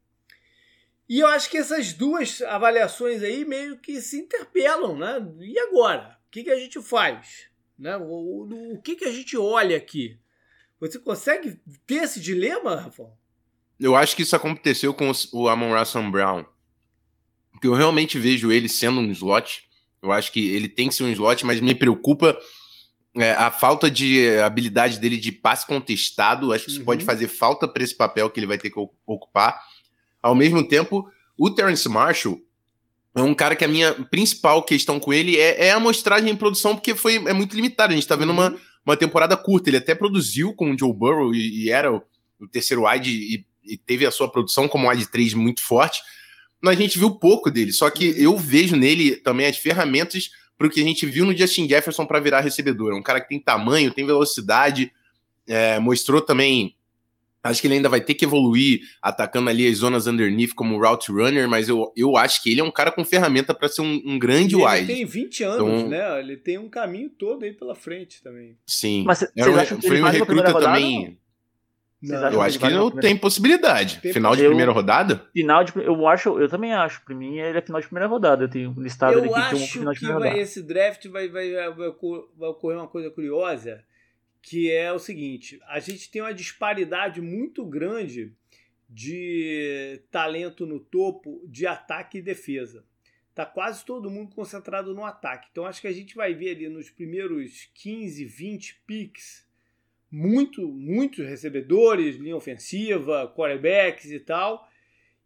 [1.08, 5.28] E eu acho que essas duas avaliações aí meio que se interpelam, né?
[5.40, 6.20] E agora?
[6.28, 7.50] O que, que a gente faz?
[7.78, 7.98] Né?
[7.98, 10.20] O, o, o que, que a gente olha aqui?
[10.80, 13.18] Você consegue ter esse dilema, Rafael?
[13.80, 16.46] Eu acho que isso aconteceu com o Amon Russell Brown
[17.60, 19.64] porque eu realmente vejo ele sendo um slot.
[20.02, 22.40] Eu acho que ele tem que ser um slot, mas me preocupa
[23.18, 26.54] é, a falta de habilidade dele de passe contestado.
[26.54, 26.86] Acho que isso uhum.
[26.86, 29.62] pode fazer falta para esse papel que ele vai ter que ocupar.
[30.24, 31.06] Ao mesmo tempo,
[31.38, 32.40] o Terence Marshall
[33.14, 36.38] é um cara que a minha principal questão com ele é, é a amostragem em
[36.38, 37.92] produção, porque foi, é muito limitada.
[37.92, 38.36] A gente está vendo uhum.
[38.36, 39.70] uma, uma temporada curta.
[39.70, 43.78] Ele até produziu com o Joe Burrow e, e era o terceiro wide e, e,
[43.78, 46.02] teve a sua produção como wide 3 muito forte,
[46.64, 47.72] a gente viu pouco dele.
[47.72, 51.36] Só que eu vejo nele também as ferramentas para o que a gente viu no
[51.36, 52.92] Justin Jefferson para virar recebedor.
[52.92, 54.92] É um cara que tem tamanho, tem velocidade,
[55.48, 56.76] é, mostrou também
[57.42, 61.10] Acho que ele ainda vai ter que evoluir atacando ali as zonas underneath como route
[61.10, 64.02] runner, mas eu, eu acho que ele é um cara com ferramenta para ser um,
[64.06, 64.92] um grande e wide.
[64.92, 66.20] Ele tem 20 anos, então, né?
[66.20, 68.58] Ele tem um caminho todo aí pela frente também.
[68.68, 69.04] Sim.
[69.06, 71.18] Mas acham que ele foi um recruta também.
[72.02, 74.00] Não, eu acho que, não tem possibilidade.
[74.02, 75.28] Tem final de eu, primeira rodada?
[75.34, 77.04] Final de eu acho, eu também acho.
[77.04, 78.46] Para mim ele é final de primeira rodada.
[78.46, 80.42] Eu tenho listado eu aqui acho como final de primeira que rodada.
[80.42, 83.84] esse draft vai, vai, vai, vai ocorrer uma coisa curiosa
[84.42, 88.34] que é o seguinte: a gente tem uma disparidade muito grande
[88.90, 92.84] de talento no topo de ataque e defesa.
[93.36, 95.48] Tá quase todo mundo concentrado no ataque.
[95.52, 99.49] Então acho que a gente vai ver ali nos primeiros 15, 20 picks
[100.12, 104.68] muito, muitos recebedores, linha ofensiva, quarterbacks e tal.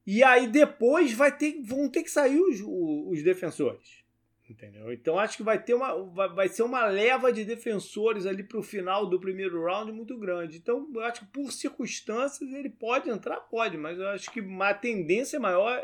[0.06, 4.04] E aí depois vai ter, vão ter que sair os, os defensores.
[4.50, 4.92] Entendeu?
[4.92, 8.64] Então acho que vai ter uma vai ser uma leva de defensores ali para o
[8.64, 10.58] final do primeiro round muito grande.
[10.58, 14.74] Então eu acho que por circunstâncias ele pode entrar, pode, mas eu acho que a
[14.74, 15.84] tendência maior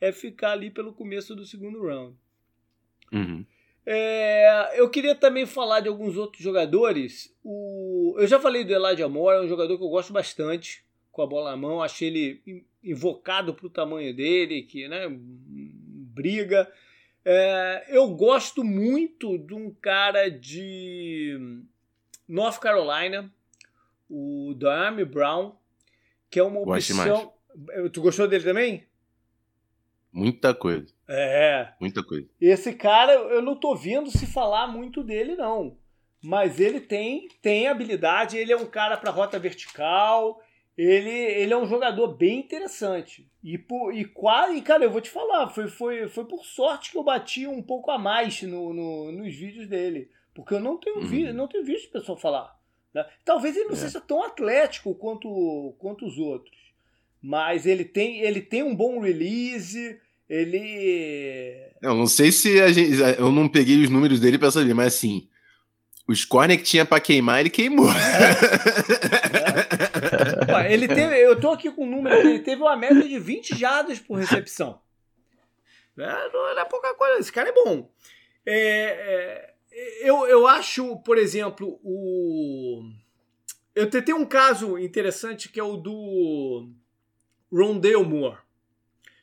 [0.00, 2.16] é ficar ali pelo começo do segundo round.
[3.12, 3.46] Uhum.
[3.84, 7.34] É, eu queria também falar de alguns outros jogadores.
[7.42, 11.22] O, eu já falei do Elijah Moore, é um jogador que eu gosto bastante com
[11.22, 11.82] a bola na mão.
[11.82, 16.70] Achei ele invocado para o tamanho dele, que né, briga.
[17.24, 21.62] É, eu gosto muito de um cara de
[22.26, 23.32] North Carolina,
[24.08, 25.54] o Dami Brown,
[26.30, 27.32] que é uma opção.
[27.92, 28.86] Tu gostou dele também?
[30.12, 30.86] Muita coisa.
[31.12, 31.72] É.
[31.80, 32.28] Muita coisa.
[32.40, 35.76] Esse cara, eu não tô vendo se falar muito dele, não.
[36.22, 40.40] Mas ele tem, tem habilidade, ele é um cara para rota vertical,
[40.76, 43.28] ele, ele é um jogador bem interessante.
[43.42, 46.98] E, por, e quase, cara, eu vou te falar, foi, foi, foi por sorte que
[46.98, 50.10] eu bati um pouco a mais no, no nos vídeos dele.
[50.32, 51.06] Porque eu não tenho, uhum.
[51.06, 52.56] vi, não tenho visto o pessoal falar.
[52.94, 53.04] Né?
[53.24, 53.76] Talvez ele não é.
[53.76, 56.56] seja tão atlético quanto, quanto os outros.
[57.20, 60.00] Mas ele tem, ele tem um bom release,
[60.30, 61.60] ele.
[61.82, 63.00] Eu não sei se a gente.
[63.18, 65.28] Eu não peguei os números dele para saber, mas assim.
[66.06, 67.88] Os corner que tinha para queimar, ele queimou.
[70.58, 70.72] É.
[70.72, 74.00] ele teve, eu tô aqui com o número, ele teve uma média de 20 jardas
[74.00, 74.80] por recepção.
[75.96, 77.88] É, não é pouca coisa, esse cara é bom.
[78.44, 79.54] É, é,
[80.02, 82.82] eu, eu acho, por exemplo, o.
[83.72, 86.70] Eu tenho um caso interessante que é o do
[87.52, 88.38] Rondale Moore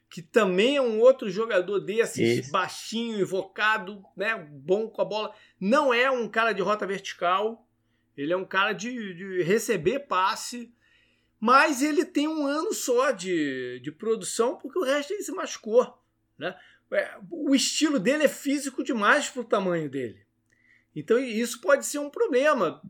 [0.09, 2.51] que também é um outro jogador desses, Isso.
[2.51, 5.33] baixinho, invocado, né, bom com a bola.
[5.59, 7.67] Não é um cara de rota vertical,
[8.15, 10.73] ele é um cara de, de receber passe,
[11.39, 16.01] mas ele tem um ano só de, de produção, porque o resto ele se machucou.
[16.37, 16.55] Né?
[16.91, 20.25] É, o estilo dele é físico demais para o tamanho dele.
[20.95, 22.81] Então isso pode ser um problema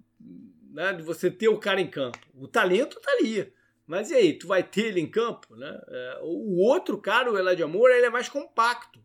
[0.71, 2.19] né, de você ter o cara em campo.
[2.35, 3.51] O talento está ali.
[3.87, 5.55] Mas e aí, tu vai ter ele em campo?
[5.55, 5.81] Né?
[5.87, 8.99] É, o outro cara, o Eladio Amor, ele é mais compacto.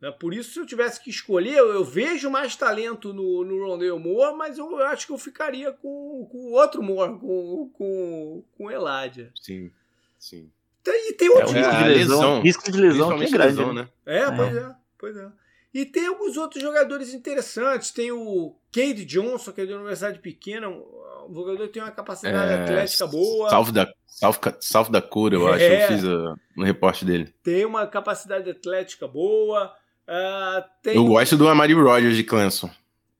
[0.00, 0.10] Né?
[0.10, 3.98] Por isso, se eu tivesse que escolher, eu, eu vejo mais talento no, no Rondale
[3.98, 8.44] Moore, mas eu, eu, acho que eu ficaria com, com o outro Moore, com, com,
[8.56, 9.30] com o Eladia.
[9.40, 9.70] Sim,
[10.18, 10.50] sim.
[10.86, 13.56] E tem outros é, risco de lesão, risco de lesão que é grande.
[13.56, 13.88] Lesão, né?
[14.06, 15.32] É, é, pois é, pois é.
[15.74, 17.90] E tem alguns outros jogadores interessantes.
[17.90, 22.52] Tem o Cade Johnson, que é da Universidade Pequena, um jogador que tem uma capacidade
[22.52, 23.50] é, atlética boa.
[23.50, 27.34] South da, South, South Dakota, eu é, acho, eu fiz uh, no reporte dele.
[27.42, 29.74] Tem uma capacidade atlética boa.
[30.08, 30.96] Uh, tem...
[30.96, 32.70] Eu gosto do Amari Rogers de Clemson.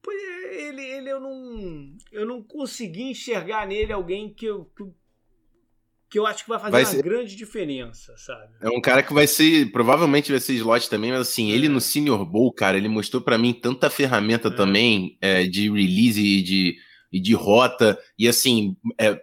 [0.02, 4.84] Pois é, ele, ele eu não eu não consegui enxergar nele alguém que eu, que,
[6.08, 7.02] que eu acho que vai fazer vai uma ser...
[7.02, 8.54] grande diferença, sabe?
[8.62, 11.80] É um cara que vai ser, provavelmente vai ser slot também, mas assim, ele no
[11.80, 14.50] Senior Bowl, cara, ele mostrou para mim tanta ferramenta é.
[14.50, 16.76] também é, de release e de
[17.12, 19.20] e de rota, e assim, é,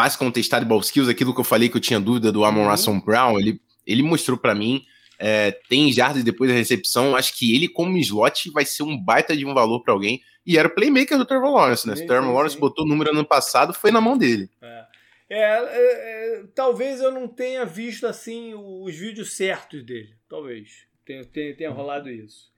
[0.00, 2.62] passe contestado e ball skills, aquilo que eu falei que eu tinha dúvida do Amon
[2.62, 2.70] uhum.
[2.70, 4.82] Russell Brown, ele, ele mostrou para mim,
[5.18, 9.36] é, tem jardas depois da recepção, acho que ele como slot vai ser um baita
[9.36, 11.94] de um valor para alguém, e era o playmaker do Trevor Lawrence, né?
[11.94, 14.48] Se o Trevor Lawrence botou o número ano passado, foi na mão dele.
[14.62, 14.86] É.
[15.28, 20.16] É, é, talvez eu não tenha visto assim os vídeos certos dele.
[20.30, 22.50] Talvez tenha, tenha, tenha rolado isso.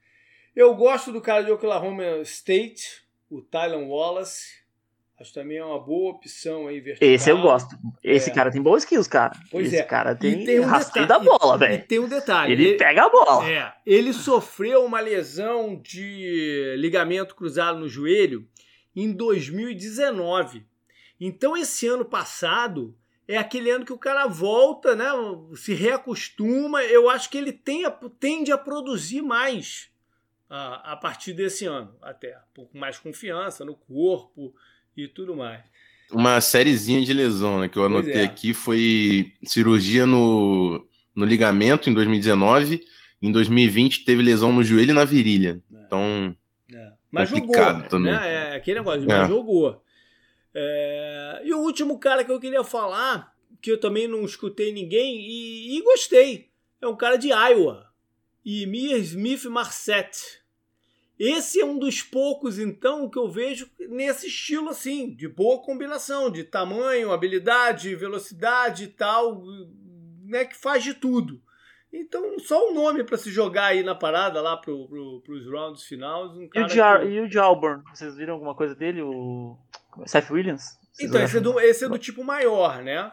[0.55, 4.62] Eu gosto do cara de Oklahoma State, o Tylen Wallace.
[5.23, 7.09] Acho também é uma boa opção aí vertical.
[7.09, 7.77] Esse eu gosto.
[8.03, 8.35] Esse é.
[8.35, 9.33] cara tem boas skills, cara.
[9.53, 9.85] Pois Esse é.
[9.85, 11.87] cara tem, tem um da bola, velho.
[11.87, 12.53] tem um detalhe.
[12.53, 13.49] Ele, ele, pega a bola.
[13.49, 13.73] É.
[13.87, 18.49] Ele sofreu uma lesão de ligamento cruzado no joelho
[18.97, 20.67] em 2019.
[21.21, 22.93] Então esse ano passado
[23.29, 25.07] é aquele ano que o cara volta, né?
[25.55, 26.83] Se reacostuma.
[26.83, 27.85] Eu acho que ele tem,
[28.19, 29.89] tende a produzir mais
[30.51, 32.37] a, a partir desse ano, até.
[32.37, 34.53] Um pouco mais confiança no corpo
[34.97, 35.61] e tudo mais.
[36.11, 37.69] Uma sériezinha de lesão, né?
[37.69, 38.25] Que eu anotei é.
[38.25, 42.85] aqui foi cirurgia no, no ligamento em 2019.
[43.21, 45.63] Em 2020 teve lesão no joelho e na virilha.
[45.73, 45.77] É.
[45.87, 46.37] Então.
[46.73, 46.93] É.
[47.11, 47.55] Mas jogou.
[47.89, 48.13] Também.
[48.13, 48.53] Né?
[48.53, 49.29] É aquele negócio, mas é.
[49.29, 49.83] jogou.
[50.55, 51.43] É...
[51.45, 55.79] E o último cara que eu queria falar, que eu também não escutei ninguém e,
[55.79, 57.87] e gostei, é um cara de Iowa.
[58.45, 60.42] E Mir Smith Marset.
[61.25, 66.29] Esse é um dos poucos, então, que eu vejo nesse estilo assim, de boa combinação,
[66.29, 69.41] de tamanho, habilidade, velocidade e tal,
[70.25, 71.41] né, que faz de tudo.
[71.93, 75.85] Então, só um nome para se jogar aí na parada lá pro, pro, pros rounds
[75.85, 76.33] finais.
[76.33, 77.07] Um e, o de, que...
[77.07, 77.83] e o?
[77.95, 79.01] Vocês viram alguma coisa dele?
[79.03, 79.57] O
[80.07, 80.77] Seth Williams?
[80.93, 83.13] Vocês então, esse é, do, esse é do tipo maior, né?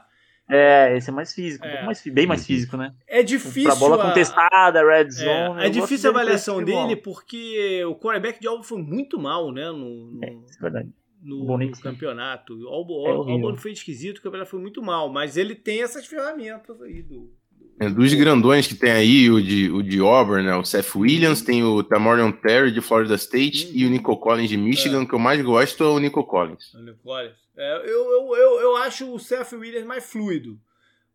[0.50, 1.84] É, esse é mais físico, é.
[1.84, 2.93] Um mais, bem mais físico, né?
[3.08, 3.66] É difícil.
[3.66, 5.62] Pra bola contestada, red zone.
[5.62, 9.70] É, é difícil a avaliação dele porque o quarterback de Auburn foi muito mal, né?
[9.72, 10.89] No, no, é, é verdade.
[11.22, 12.56] No, no campeonato.
[12.56, 16.08] O Auburn, é Auburn foi esquisito, o campeonato foi muito mal, mas ele tem essas
[16.08, 17.49] ferramentas aí do, é,
[17.88, 21.64] dos grandões que tem aí, o de, o de Auburn, né, o Seth Williams, tem
[21.64, 23.72] o Tamorion Terry de Florida State uhum.
[23.74, 25.06] e o Nico Collins de Michigan, é.
[25.06, 26.74] que eu mais gosto é o Nico Collins.
[26.74, 27.38] O Nico Collins.
[27.58, 30.60] É, eu, eu, eu, eu acho o Seth Williams mais fluido,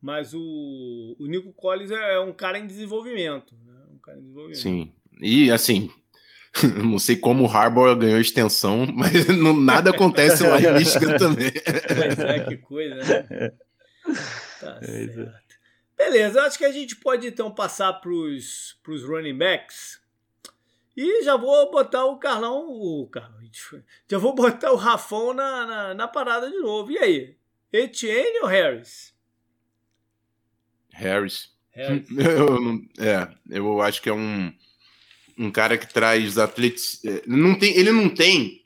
[0.01, 3.55] mas o, o Nico Collins é, é um cara em desenvolvimento.
[3.67, 3.75] Né?
[3.93, 4.59] Um cara em desenvolvimento.
[4.59, 5.91] Sim, e assim,
[6.83, 11.53] não sei como o Harbour ganhou extensão, mas não, nada acontece lá em Michigan também.
[11.53, 13.53] Pois é, que coisa, né?
[14.61, 15.44] Tá é certo.
[15.97, 18.77] Beleza, acho que a gente pode então passar para os
[19.07, 20.03] running backs.
[20.97, 22.69] E já vou botar o Carlão.
[22.69, 23.41] O Carlão
[24.09, 26.91] já vou botar o Rafão na, na, na, parada de novo.
[26.93, 27.37] E aí?
[27.73, 29.15] Etienne ou Harris?
[30.93, 31.53] Harris.
[31.73, 32.07] Harris.
[32.17, 34.53] Eu, é, eu acho que é um,
[35.37, 37.01] um cara que traz atletas.
[37.05, 38.63] É, não tem, ele não tem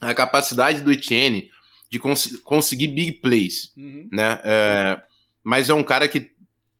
[0.00, 1.50] a capacidade do Etienne
[1.90, 4.08] de cons conseguir big plays, uhum.
[4.10, 4.40] né?
[4.42, 5.02] É,
[5.42, 6.33] mas é um cara que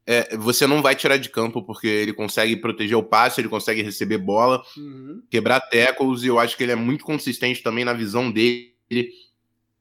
[0.07, 3.83] é, você não vai tirar de campo porque ele consegue proteger o passe, ele consegue
[3.83, 5.23] receber bola, uhum.
[5.31, 8.75] quebrar tackles, e eu acho que ele é muito consistente também na visão dele,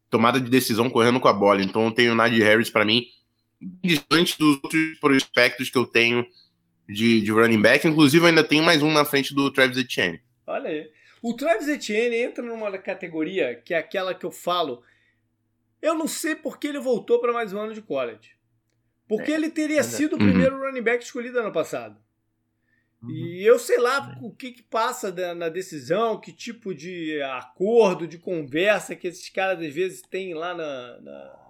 [0.10, 1.62] tomada de decisão correndo com a bola.
[1.62, 3.06] Então eu tenho o Najee Harris para mim
[3.82, 6.26] distante dos outros prospectos que eu tenho
[6.88, 10.22] de, de running back, inclusive eu ainda tenho mais um na frente do Travis Etienne.
[10.46, 10.90] Olha aí.
[11.22, 14.84] O Travis Etienne entra numa categoria que é aquela que eu falo.
[15.82, 18.33] Eu não sei porque ele voltou para mais um ano de college.
[19.08, 20.66] Porque é, ele teria é sido o primeiro uhum.
[20.66, 21.98] running back escolhido ano passado.
[23.02, 23.12] Uhum.
[23.12, 24.26] E eu sei lá é.
[24.26, 29.60] o que, que passa na decisão, que tipo de acordo, de conversa que esses caras
[29.60, 31.02] às vezes têm lá na.
[31.02, 31.44] na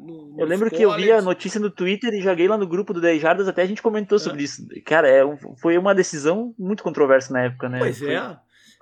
[0.00, 2.92] no, eu lembro que eu vi a notícia no Twitter e joguei lá no grupo
[2.92, 4.66] do 10 Jardas, até a gente comentou sobre isso.
[4.84, 5.22] Cara, é
[5.60, 7.78] foi uma decisão muito controversa na época, né?
[7.78, 8.36] Pois foi é.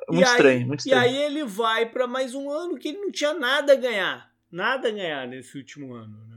[0.09, 1.03] Muito estranho, aí, muito estranho.
[1.03, 4.31] E aí ele vai para mais um ano que ele não tinha nada a ganhar.
[4.51, 6.36] Nada a ganhar nesse último ano, né?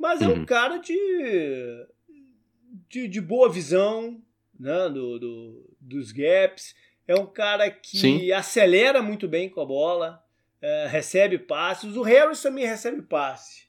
[0.00, 0.46] Mas é um uhum.
[0.46, 1.86] cara de,
[2.88, 4.18] de, de, boa visão
[4.58, 6.74] né, do, do, dos gaps.
[7.06, 8.32] É um cara que Sim.
[8.32, 10.24] acelera muito bem com a bola,
[10.62, 11.96] é, recebe passes.
[11.96, 13.68] O Harris também recebe passe.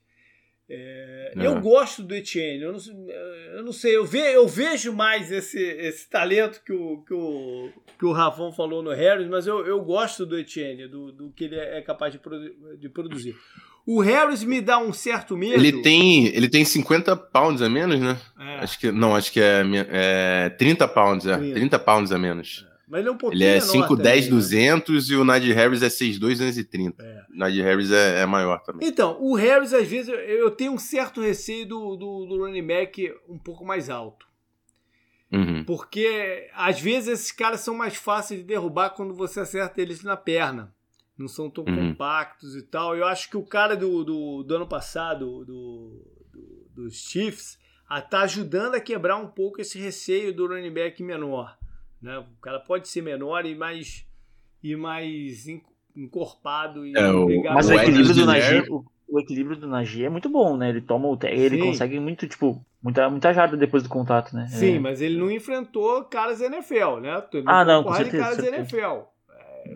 [0.69, 2.63] É, eu gosto do Etienne.
[2.63, 3.09] Eu não,
[3.57, 7.73] eu não sei, eu, ve, eu vejo mais esse, esse talento que o, que, o,
[7.99, 11.43] que o Rafão falou no Harris, mas eu, eu gosto do Etienne, do, do que
[11.43, 13.35] ele é capaz de, produ, de produzir.
[13.85, 15.55] O Harris me dá um certo medo.
[15.55, 18.17] Ele tem, ele tem 50 pounds a menos, né?
[18.39, 18.59] É.
[18.59, 21.37] Acho que, não, acho que é, é 30 pounds, é.
[21.37, 22.65] 30, 30 pounds a menos.
[22.67, 22.71] É.
[22.87, 25.89] Mas ele é um pouquinho Ele é 5, 10, 200 e o Nadir Harris é
[25.89, 27.01] 6, 230.
[27.01, 27.23] É.
[27.33, 28.85] O Nadir Harris é, é, maior também.
[28.85, 33.13] Então, o Harris, às vezes, eu tenho um certo receio do, do, do running back
[33.29, 34.27] um pouco mais alto.
[35.31, 35.63] Uhum.
[35.63, 40.17] Porque, às vezes, esses caras são mais fáceis de derrubar quando você acerta eles na
[40.17, 40.73] perna
[41.21, 41.89] não são tão uhum.
[41.89, 42.95] compactos e tal.
[42.95, 46.03] Eu acho que o cara do, do, do ano passado, do,
[46.33, 47.59] do, dos Chiefs,
[47.89, 51.57] está ajudando a quebrar um pouco esse receio do running back menor.
[52.01, 52.17] Né?
[52.17, 54.05] O cara pode ser menor e mais,
[54.63, 55.45] e mais
[55.95, 56.85] encorpado.
[56.85, 60.29] E é, o, mas o, equilíbrio do Najee, o, o, equilíbrio do Najee é muito
[60.29, 60.69] bom, né?
[60.69, 61.67] Ele toma o ele Sim.
[61.67, 64.47] consegue muito, tipo, muita, muita jarda depois do contato, né?
[64.47, 64.79] Sim, é.
[64.79, 67.23] mas ele não enfrentou caras NFL, né?
[67.33, 68.23] Ele ah, não, com certeza.
[68.23, 68.77] caras certeza.
[68.77, 69.10] NFL.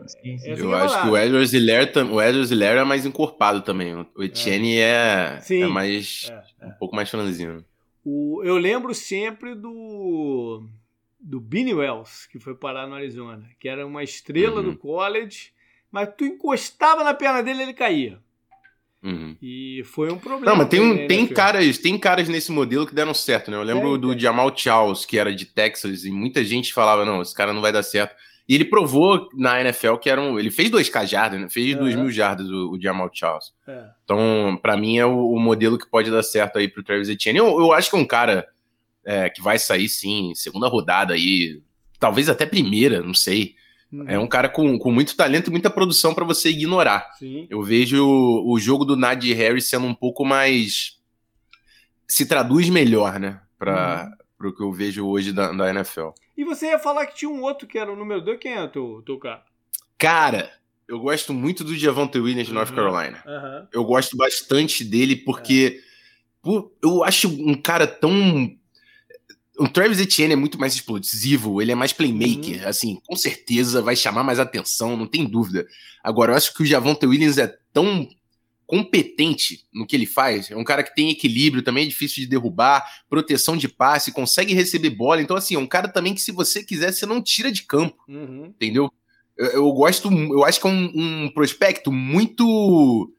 [0.08, 0.50] Sim, sim.
[0.50, 3.94] Eu acho que o Edwards Hiller, o Edwards Hiller é mais encorpado também.
[4.16, 6.32] O Etienne é, é, é mais.
[6.62, 7.64] É, um pouco mais franzino.
[8.04, 10.64] O, eu lembro sempre do.
[11.20, 14.72] do Billy Wells, que foi parar no Arizona, que era uma estrela uhum.
[14.72, 15.52] do college,
[15.92, 18.20] mas tu encostava na perna dele ele caía.
[19.06, 19.38] Uhum.
[19.40, 20.48] E foi um problema.
[20.48, 23.58] Não, mas tem, um, tem, caras, tem caras nesse modelo que deram certo, né?
[23.58, 24.18] Eu lembro é, do é.
[24.18, 27.72] Jamal Charles, que era de Texas, e muita gente falava: não, esse cara não vai
[27.72, 28.16] dar certo.
[28.48, 30.38] E ele provou na NFL que era um.
[30.40, 31.50] Ele fez 2K jardas, né?
[31.50, 33.52] Fez 2 mil jardas o, o Jamal Charles.
[33.68, 33.86] É.
[34.04, 37.40] Então, para mim, é o, o, modelo que pode dar certo aí pro Travis Etienne.
[37.40, 38.48] Eu, eu acho que é um cara
[39.04, 41.60] é, que vai sair, sim, segunda rodada aí.
[42.00, 43.56] Talvez até primeira, não sei.
[43.92, 44.06] Uhum.
[44.08, 47.16] É um cara com, com muito talento e muita produção para você ignorar.
[47.18, 47.48] Sim.
[47.50, 51.00] Eu vejo o, o jogo do Najee Harris sendo um pouco mais.
[52.08, 53.42] se traduz melhor, né?
[53.58, 54.50] Para uhum.
[54.50, 56.10] o que eu vejo hoje da, da NFL.
[56.38, 58.64] E você ia falar que tinha um outro que era o número 2, quem é
[58.64, 59.44] o teu, cara?
[59.98, 60.52] Cara,
[60.88, 62.76] eu gosto muito do Javante Williams de North uhum.
[62.76, 63.24] Carolina.
[63.26, 63.68] Uhum.
[63.72, 65.82] Eu gosto bastante dele porque
[66.42, 68.56] pô, eu acho um cara tão.
[69.58, 72.68] O Travis Etienne é muito mais explosivo, ele é mais playmaker, uhum.
[72.68, 75.66] assim, com certeza vai chamar mais atenção, não tem dúvida.
[76.04, 78.08] Agora, eu acho que o Javante Williams é tão
[78.66, 80.50] competente no que ele faz.
[80.50, 84.54] É um cara que tem equilíbrio, também é difícil de derrubar, proteção de passe, consegue
[84.54, 85.22] receber bola.
[85.22, 88.04] Então, assim, é um cara também que, se você quiser, você não tira de campo.
[88.08, 88.46] Uhum.
[88.46, 88.92] Entendeu?
[89.38, 90.92] Eu, eu, gosto, eu acho que é um,
[91.26, 93.12] um prospecto muito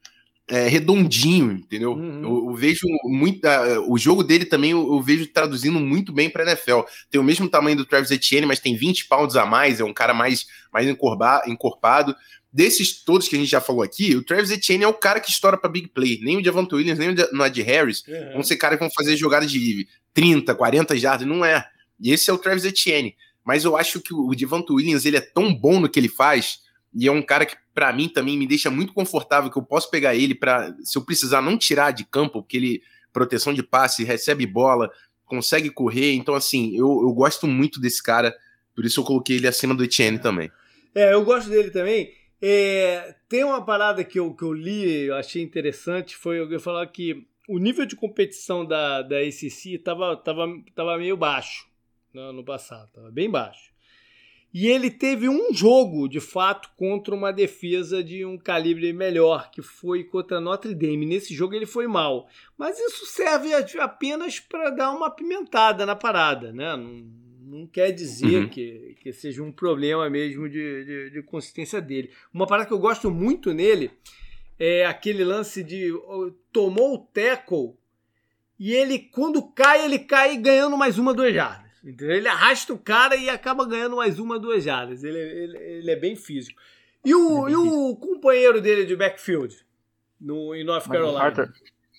[0.49, 1.92] é, redondinho, entendeu?
[1.92, 2.22] Uhum.
[2.22, 3.44] Eu, eu, vejo muito.
[3.47, 6.80] Uh, o jogo dele também eu, eu vejo traduzindo muito bem para NFL.
[7.11, 9.92] Tem o mesmo tamanho do Travis Etienne, mas tem 20 pounds a mais, é um
[9.92, 12.16] cara mais, mais encorpado
[12.57, 15.30] desses todos que a gente já falou aqui, o Travis Etienne é o cara que
[15.30, 16.18] estoura para big play.
[16.22, 18.32] Nem o Javante Williams, nem o Najee Harris uhum.
[18.32, 21.62] vão ser caras que vão fazer jogadas de 30, 40 jardas, não é.
[22.00, 23.14] E esse é o Travis Etienne.
[23.44, 26.61] Mas eu acho que o Javante Williams ele é tão bom no que ele faz
[26.94, 29.90] e é um cara que para mim também me deixa muito confortável que eu posso
[29.90, 32.82] pegar ele para se eu precisar não tirar de campo, porque ele
[33.12, 34.90] proteção de passe, recebe bola,
[35.26, 36.14] consegue correr.
[36.14, 38.34] Então assim, eu, eu gosto muito desse cara,
[38.74, 40.50] por isso eu coloquei ele acima do Etienne também.
[40.94, 42.16] É, eu gosto dele também.
[42.41, 46.87] É, tem uma parada que eu, que eu li, eu achei interessante, foi eu falar
[46.87, 51.66] que o nível de competição da, da ACC estava tava, tava meio baixo
[52.12, 53.74] no ano passado, estava bem baixo.
[54.59, 59.61] E ele teve um jogo, de fato, contra uma defesa de um calibre melhor, que
[59.61, 61.05] foi contra Notre Dame.
[61.05, 62.26] Nesse jogo ele foi mal.
[62.57, 66.74] Mas isso serve apenas para dar uma pimentada na parada, né?
[66.74, 67.05] Não,
[67.47, 68.49] não quer dizer uhum.
[68.49, 72.11] que, que seja um problema mesmo de, de, de, consistência dele.
[72.34, 73.90] Uma parada que eu gosto muito nele
[74.59, 75.92] é aquele lance de
[76.53, 77.74] tomou o tackle
[78.59, 81.70] e ele, quando cai, ele cai ganhando mais uma, duas jardas.
[81.84, 82.16] Entendeu?
[82.16, 85.05] Ele arrasta o cara e acaba ganhando mais uma, duas jardas.
[85.05, 86.61] Ele, ele, ele é bem físico.
[87.05, 89.55] E o, é e o companheiro dele de backfield
[90.20, 91.20] no, em North Michael Carolina?
[91.20, 91.53] Carter.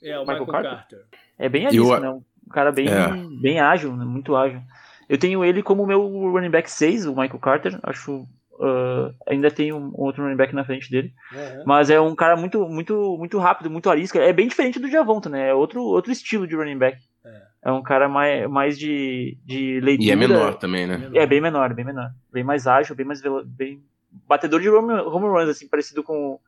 [0.03, 0.71] É, o Michael, Michael Carter.
[0.71, 1.05] Carter.
[1.37, 1.99] É bem ali, eu...
[1.99, 2.25] não.
[2.45, 3.41] Um cara bem, é.
[3.41, 4.05] bem ágil, né?
[4.05, 4.61] muito ágil.
[5.09, 6.01] Eu tenho ele como meu
[6.31, 7.79] running back 6, o Michael Carter.
[7.83, 8.27] Acho.
[8.59, 11.13] Uh, ainda tem um, outro running back na frente dele.
[11.31, 11.63] Uhum.
[11.65, 14.19] Mas é um cara muito, muito, muito rápido, muito arisca.
[14.19, 15.49] É bem diferente do Javonta, né?
[15.49, 16.97] É outro, outro estilo de running back.
[17.23, 20.09] É, é um cara mais, mais de, de leitura.
[20.09, 21.09] E é menor também, né?
[21.13, 22.09] É bem menor, bem menor.
[22.33, 23.21] Bem mais ágil, bem mais.
[23.45, 23.81] Bem
[24.27, 26.39] batedor de home, home runs, assim, parecido com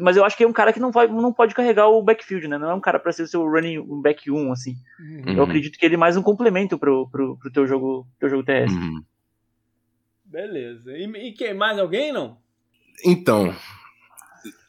[0.00, 2.48] mas eu acho que é um cara que não, vai, não pode carregar o backfield,
[2.48, 2.58] né?
[2.58, 4.76] Não é um cara para ser o seu running um back 1, assim.
[4.98, 5.36] Uhum.
[5.36, 8.44] Eu acredito que ele é mais um complemento pro, pro, pro teu jogo, teu jogo
[8.44, 8.72] TS.
[8.72, 9.02] Uhum.
[10.24, 10.92] Beleza.
[10.92, 12.36] E, e quem, mais alguém, não?
[13.04, 13.54] Então,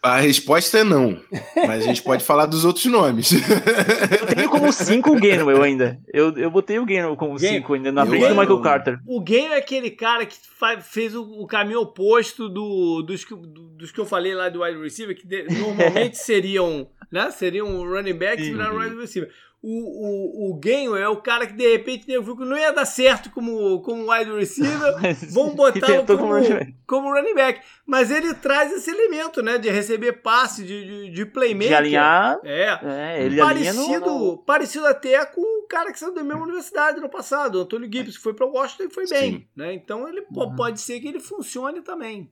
[0.02, 1.20] a resposta é não.
[1.56, 3.32] Mas a gente pode falar dos outros nomes.
[3.32, 6.00] Eu tenho como 5 o Gainwell ainda.
[6.14, 9.00] Eu, eu botei o Gainwell como 5 ainda, na frente do Michael Carter.
[9.06, 10.36] O Gainwell é aquele cara que
[10.82, 14.80] fez o, o caminho oposto do, dos, que, dos que eu falei lá do wide
[14.80, 19.30] receiver, que de, normalmente seriam, né, seriam running backs e viraram wide receiver
[19.62, 22.86] o, o, o Gainwell é o cara que de repente viu que não ia dar
[22.86, 24.96] certo como, como wide receiver,
[25.32, 27.62] vão botar como, como, como, running back.
[27.86, 29.58] Mas ele traz esse elemento, né?
[29.58, 31.70] De receber passe, de, de, de playmaker.
[31.70, 32.40] De alinhar.
[32.44, 32.80] É.
[32.84, 34.38] é ele parecido, no...
[34.38, 38.18] parecido até com o cara que saiu da mesma universidade no passado, o Antônio Gibbs,
[38.18, 39.16] que foi para Washington e foi Sim.
[39.16, 39.48] bem.
[39.56, 39.74] Né?
[39.74, 40.56] Então ele uhum.
[40.56, 42.30] pode ser que ele funcione também.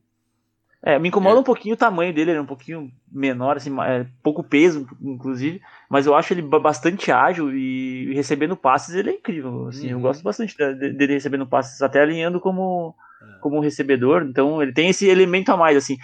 [0.83, 1.39] É, me incomoda é.
[1.39, 5.59] um pouquinho o tamanho dele, ele é um pouquinho menor, assim, é, pouco peso, inclusive,
[5.89, 9.93] mas eu acho ele bastante ágil e, recebendo passes ele é incrível, assim, uhum.
[9.93, 13.39] eu gosto bastante dele recebendo passes, até alinhando como, é.
[13.39, 15.97] como recebedor, então ele tem esse elemento a mais, assim.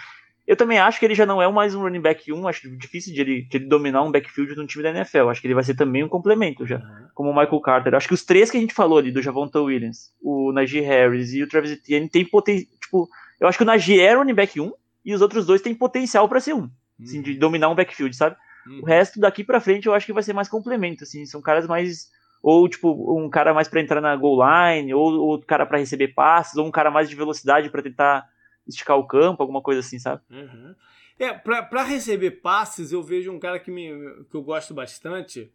[0.51, 3.13] Eu também acho que ele já não é mais um running back 1, acho difícil
[3.13, 5.63] de ele, de ele dominar um backfield no time da NFL, acho que ele vai
[5.63, 7.07] ser também um complemento já, uhum.
[7.15, 7.95] como o Michael Carter.
[7.95, 11.31] Acho que os três que a gente falou ali, do Javonta Williams, o Najee Harris
[11.31, 13.07] e o Travis Etienne, tem potencial, tipo
[13.39, 14.73] eu acho que o Najee era running back 1
[15.05, 16.69] e os outros dois têm potencial para ser um, uhum.
[17.01, 18.35] assim, de dominar um backfield, sabe?
[18.67, 18.81] Uhum.
[18.81, 21.65] O resto daqui para frente eu acho que vai ser mais complemento, assim, são caras
[21.65, 22.09] mais
[22.43, 26.09] ou tipo um cara mais para entrar na goal line, ou outro cara para receber
[26.09, 28.27] passes, ou um cara mais de velocidade para tentar
[28.67, 30.21] esticar o campo, alguma coisa assim, sabe?
[30.29, 30.75] Uhum.
[31.19, 33.89] É, para receber passes, eu vejo um cara que, me,
[34.29, 35.51] que eu gosto bastante.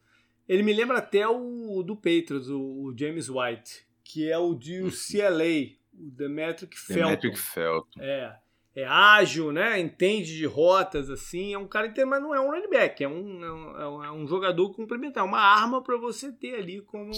[0.49, 4.81] Ele me lembra até o do Patriots, o, o James White, que é o de
[4.81, 7.05] UCLA, o Demetric Felton.
[7.05, 8.01] Demetric Felton.
[8.01, 8.37] É.
[8.77, 9.81] É ágil, né?
[9.81, 11.55] Entende de rotas, assim.
[11.55, 13.03] É um cara que mas não é um running back.
[13.03, 15.25] É um, é um, é um jogador complementar.
[15.25, 17.11] É uma arma para você ter ali como,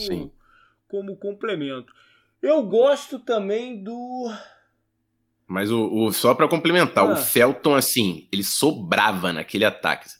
[0.86, 1.92] como complemento.
[2.40, 4.30] Eu gosto também do
[5.48, 7.12] mas o, o só para complementar, ah.
[7.12, 10.10] o Felton, assim, ele sobrava naquele ataque.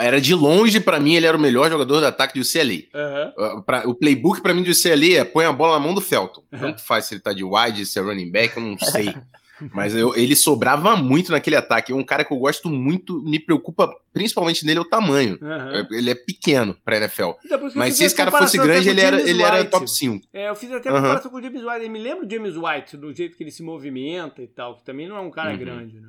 [0.00, 2.82] Era de longe, para mim, ele era o melhor jogador do ataque do UCLA.
[2.92, 3.62] Uhum.
[3.62, 6.42] Pra, o playbook para mim do UCLA é põe a bola na mão do Felton.
[6.52, 6.58] Uhum.
[6.58, 9.14] Tanto faz se ele tá de wide, se é running back, eu não sei.
[9.72, 11.92] Mas eu, ele sobrava muito naquele ataque.
[11.92, 15.38] É um cara que eu gosto muito, me preocupa principalmente nele é o tamanho.
[15.40, 15.86] Uhum.
[15.90, 17.30] Ele é pequeno pra NFL.
[17.74, 20.26] Mas se esse cara fosse grande, ele era, ele era top 5.
[20.32, 20.96] É, eu fiz até uhum.
[20.96, 21.84] comparação com o James White.
[21.84, 24.84] Eu me lembro do James White, do jeito que ele se movimenta e tal, que
[24.84, 25.58] também não é um cara uhum.
[25.58, 26.08] grande, né?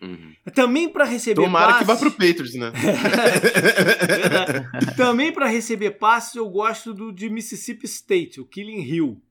[0.00, 0.34] Uhum.
[0.54, 1.80] Também para receber Tomara passes...
[1.80, 2.70] que vá pro Patriots, né?
[4.94, 9.22] Também para receber passes, eu gosto do de Mississippi State, o Killing Hill.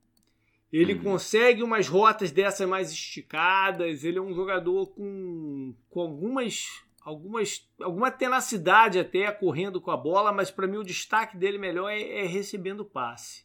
[0.76, 1.02] Ele uhum.
[1.02, 4.04] consegue umas rotas dessas mais esticadas.
[4.04, 6.66] Ele é um jogador com, com algumas,
[7.00, 11.88] algumas, alguma tenacidade até correndo com a bola, mas para mim o destaque dele melhor
[11.88, 13.42] é, é recebendo passe.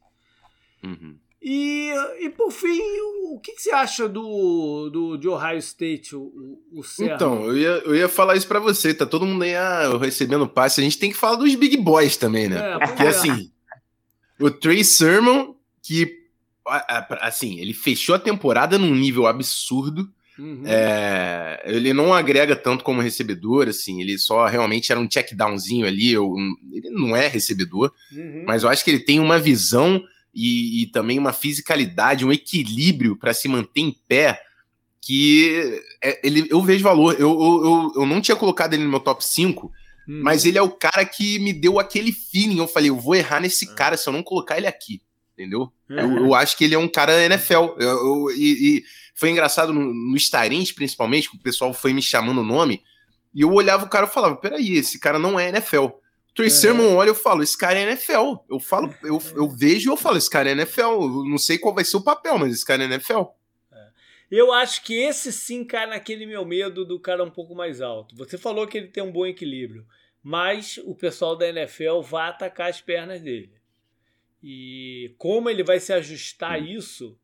[0.84, 1.18] Uhum.
[1.42, 6.14] E, e por fim, o, o que, que, você acha do, do de Ohio State,
[6.14, 8.94] o, o Então, eu ia, eu ia falar isso para você.
[8.94, 10.82] Tá todo mundo aí ah, recebendo passe.
[10.82, 12.74] A gente tem que falar dos big boys também, né?
[12.74, 13.08] É, Porque é.
[13.08, 13.52] assim,
[14.38, 16.21] o Trey Sermon, que
[17.22, 20.10] assim, ele fechou a temporada num nível absurdo.
[20.38, 20.64] Uhum.
[20.66, 25.86] É, ele não agrega tanto como recebedor, assim, ele só realmente era um check downzinho
[25.86, 26.12] ali.
[26.12, 26.34] Eu,
[26.72, 28.44] ele não é recebedor, uhum.
[28.48, 30.04] mas eu acho que ele tem uma visão
[30.34, 34.42] e, e também uma fisicalidade, um equilíbrio para se manter em pé.
[35.04, 37.16] Que é, ele, eu vejo valor.
[37.20, 40.22] Eu, eu, eu não tinha colocado ele no meu top 5, uhum.
[40.24, 42.60] mas ele é o cara que me deu aquele feeling.
[42.60, 43.74] Eu falei, eu vou errar nesse ah.
[43.74, 45.02] cara se eu não colocar ele aqui
[45.42, 45.72] entendeu?
[45.90, 47.76] Eu, eu, acho que ele é um cara NFL.
[47.78, 48.84] Eu, eu, e, e,
[49.16, 52.84] foi engraçado no, no Starins, principalmente, que o pessoal foi me chamando o nome,
[53.34, 55.86] e eu olhava o cara e falava: peraí, esse cara não é NFL.
[55.86, 56.02] O
[56.34, 58.36] Trey Sermon olha eu falo, esse cara é NFL.
[58.50, 60.82] Eu falo, eu, eu vejo e eu falo, esse cara é NFL.
[60.82, 63.24] Eu não sei qual vai ser o papel, mas esse cara é NFL.
[63.72, 63.88] É.
[64.30, 68.16] Eu acho que esse sim cai naquele meu medo do cara um pouco mais alto.
[68.16, 69.86] Você falou que ele tem um bom equilíbrio,
[70.24, 73.61] mas o pessoal da NFL vai atacar as pernas dele.
[74.44, 77.18] E como ele vai se ajustar a isso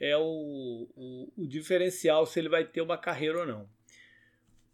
[0.00, 3.68] é o, o, o, diferencial se ele vai ter uma carreira ou não.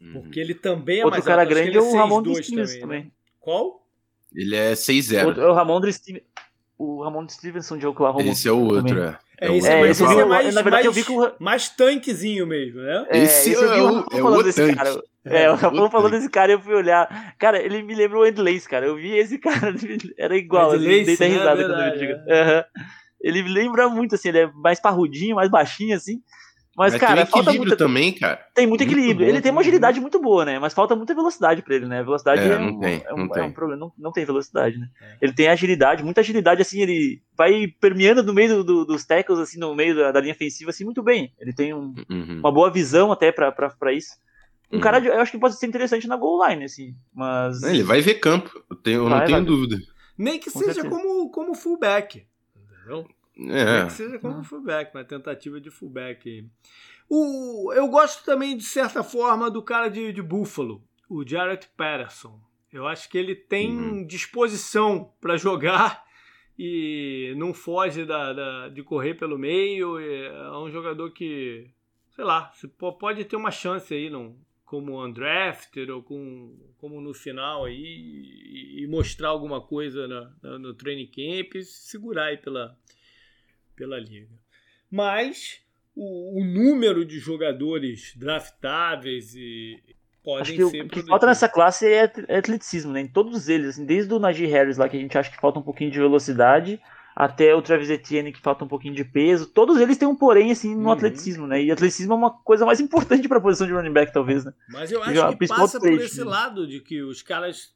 [0.01, 0.13] Uhum.
[0.15, 1.55] Porque ele também é Outro mais cara alto.
[1.55, 3.05] grande é o Ramon Stevenson também.
[3.05, 3.11] Né?
[3.39, 3.87] Qual?
[4.35, 5.37] Ele é 6-0.
[5.37, 5.81] O, o Ramon
[6.79, 8.25] o Ramon Stevenson de Oklahoma.
[8.25, 9.19] Esse é o outro, é.
[9.39, 11.33] É, é, esse é, esse é mais, na verdade, mais, eu vi com...
[11.39, 13.07] mais tanquezinho mesmo, né?
[13.11, 15.03] É, esse, esse eu vi é o, é o desse cara.
[15.25, 17.35] É, o Ramon falou desse cara e eu fui olhar.
[17.39, 18.87] Cara, ele me lembra o Ed Lace, cara.
[18.87, 19.75] Eu vi esse cara,
[20.19, 20.75] era igual.
[20.75, 21.75] Ele assim, dei risada né?
[21.75, 22.13] quando eu vi.
[22.13, 22.65] Uhum.
[23.21, 26.21] Ele lembra muito, assim, ele é mais parrudinho, mais baixinho, assim.
[26.77, 27.77] Mas, mas cara, tem equilíbrio muita...
[27.77, 28.41] também, cara.
[28.55, 29.29] Tem muito equilíbrio.
[29.29, 30.59] ele tem uma agilidade muito boa, né?
[30.59, 32.03] Mas falta muita velocidade pra ele, né?
[32.03, 33.79] Velocidade é, é, um, tem, é, um, é um, problema.
[33.79, 34.89] Não, não tem velocidade, né?
[35.01, 35.17] É.
[35.21, 39.39] Ele tem agilidade, muita agilidade, assim, ele vai permeando no meio do, do, dos tackles,
[39.39, 41.35] assim, no meio da, da, linha ofensiva, assim, muito bem.
[41.39, 42.39] Ele tem um, uhum.
[42.39, 44.13] uma boa visão até pra isso.
[44.73, 44.81] Um uhum.
[44.81, 47.63] cara, eu acho que pode ser interessante na goal line, assim, mas...
[47.63, 49.47] Ele vai ver campo, eu, tenho, eu vai, não tenho vai.
[49.47, 49.79] dúvida.
[50.17, 53.07] Nem que Com seja como, como fullback, entendeu?
[53.37, 53.65] É.
[53.65, 54.45] Nem que seja como ah.
[54.45, 56.49] fullback, uma tentativa de fullback.
[57.09, 62.41] O, eu gosto também, de certa forma, do cara de, de Buffalo, o Jarrett Patterson.
[62.73, 64.07] Eu acho que ele tem uhum.
[64.07, 66.03] disposição para jogar
[66.59, 69.99] e não foge da, da, de correr pelo meio.
[69.99, 71.69] É um jogador que,
[72.17, 72.51] sei lá,
[72.99, 74.35] pode ter uma chance aí não,
[74.73, 80.59] como undrafted ou com, como no final aí e, e mostrar alguma coisa na, na,
[80.59, 82.75] no training camp e segurar aí pela,
[83.77, 84.31] pela liga.
[84.91, 85.61] Mas
[85.95, 89.79] o, o número de jogadores draftáveis e
[90.25, 90.85] podem acho que ser.
[90.87, 93.03] O que falta nessa classe é, é atleticismo, né?
[93.03, 95.59] Em todos eles, assim, desde o Najee Harris lá, que a gente acha que falta
[95.59, 96.81] um pouquinho de velocidade,
[97.15, 99.47] até o Travis Etienne, que falta um pouquinho de peso.
[99.47, 100.93] Todos eles têm um porém, assim, no uhum.
[100.93, 101.63] atleticismo, né?
[101.63, 104.53] E atleticismo é uma coisa mais importante para a posição de running back, talvez, né?
[104.69, 106.25] Mas eu acho que passa por esse né?
[106.25, 107.75] lado de que os caras.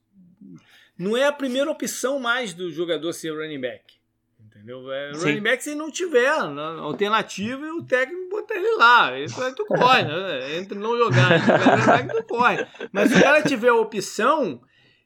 [0.99, 3.97] Não é a primeira opção mais do jogador ser running back.
[4.41, 4.91] Entendeu?
[4.91, 6.63] É, running back se não tiver né?
[6.81, 9.19] alternativa e o técnico botar ele lá.
[9.19, 10.57] Isso aí tu corre, né?
[10.57, 12.67] Entre não jogar, running back tu corre.
[12.91, 14.63] Mas se o cara tiver a opção,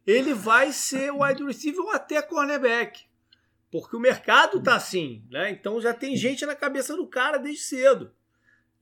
[0.07, 3.10] ele vai ser wide receiver ou até cornerback.
[3.71, 5.51] Porque o mercado tá assim, né?
[5.51, 8.12] Então já tem gente na cabeça do cara desde cedo.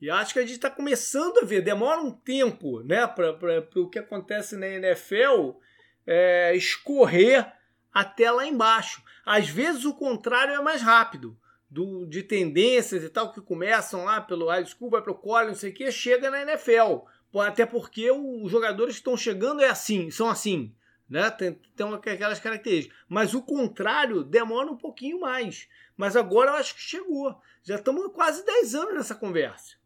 [0.00, 3.88] E acho que a gente está começando a ver, demora um tempo né, para o
[3.90, 5.58] que acontece na NFL
[6.06, 7.52] é, escorrer
[7.92, 9.02] até lá embaixo.
[9.26, 11.36] Às vezes o contrário é mais rápido,
[11.68, 15.48] do, de tendências e tal, que começam lá pelo high school, vai para o college,
[15.48, 17.04] não sei o que, chega na NFL.
[17.40, 20.74] Até porque os jogadores que estão chegando é assim, são assim.
[21.08, 21.30] Né?
[21.30, 22.98] Tem, tem aquelas características.
[23.08, 25.68] Mas o contrário demora um pouquinho mais.
[25.96, 27.40] Mas agora eu acho que chegou.
[27.62, 29.78] Já estamos quase 10 anos nessa conversa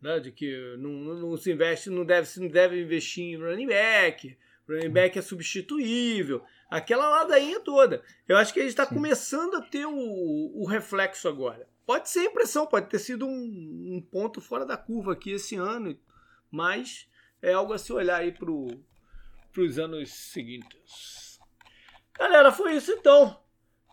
[0.00, 0.20] né?
[0.20, 4.36] De que não, não, se investe, não deve, não deve investir em running back,
[4.68, 8.02] running back é substituível, aquela ladainha toda.
[8.28, 11.68] Eu acho que a gente está começando a ter o, o reflexo agora.
[11.84, 15.96] Pode ser impressão, pode ter sido um, um, ponto fora da curva aqui esse ano,
[16.50, 17.08] mas
[17.40, 18.32] é algo a se olhar aí
[19.56, 21.38] para os anos seguintes.
[22.18, 23.34] Galera, foi isso então.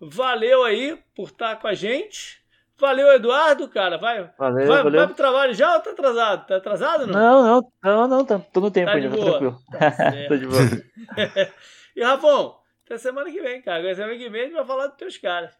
[0.01, 2.43] Valeu aí por estar com a gente.
[2.77, 3.97] Valeu, Eduardo, cara.
[3.97, 4.99] Vai, valeu, vai, valeu.
[4.99, 6.47] vai pro trabalho já ou tá atrasado?
[6.47, 7.13] Tá atrasado não?
[7.13, 9.57] Não, não, não, não tá, tô no tempo tá ainda, tá tranquilo.
[9.71, 9.91] Tá
[10.27, 10.61] tô de boa.
[11.95, 13.79] e Rafão, até semana que vem, cara.
[13.79, 15.55] Agora semana que vem a gente vai falar dos teus caras.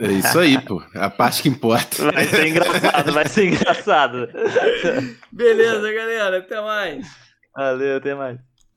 [0.00, 0.82] É isso aí, pô.
[0.96, 2.10] É a parte que importa.
[2.10, 4.28] Vai ser engraçado, vai ser engraçado.
[5.30, 6.38] Beleza, galera.
[6.38, 7.06] Até mais.
[7.54, 8.55] Valeu, até mais.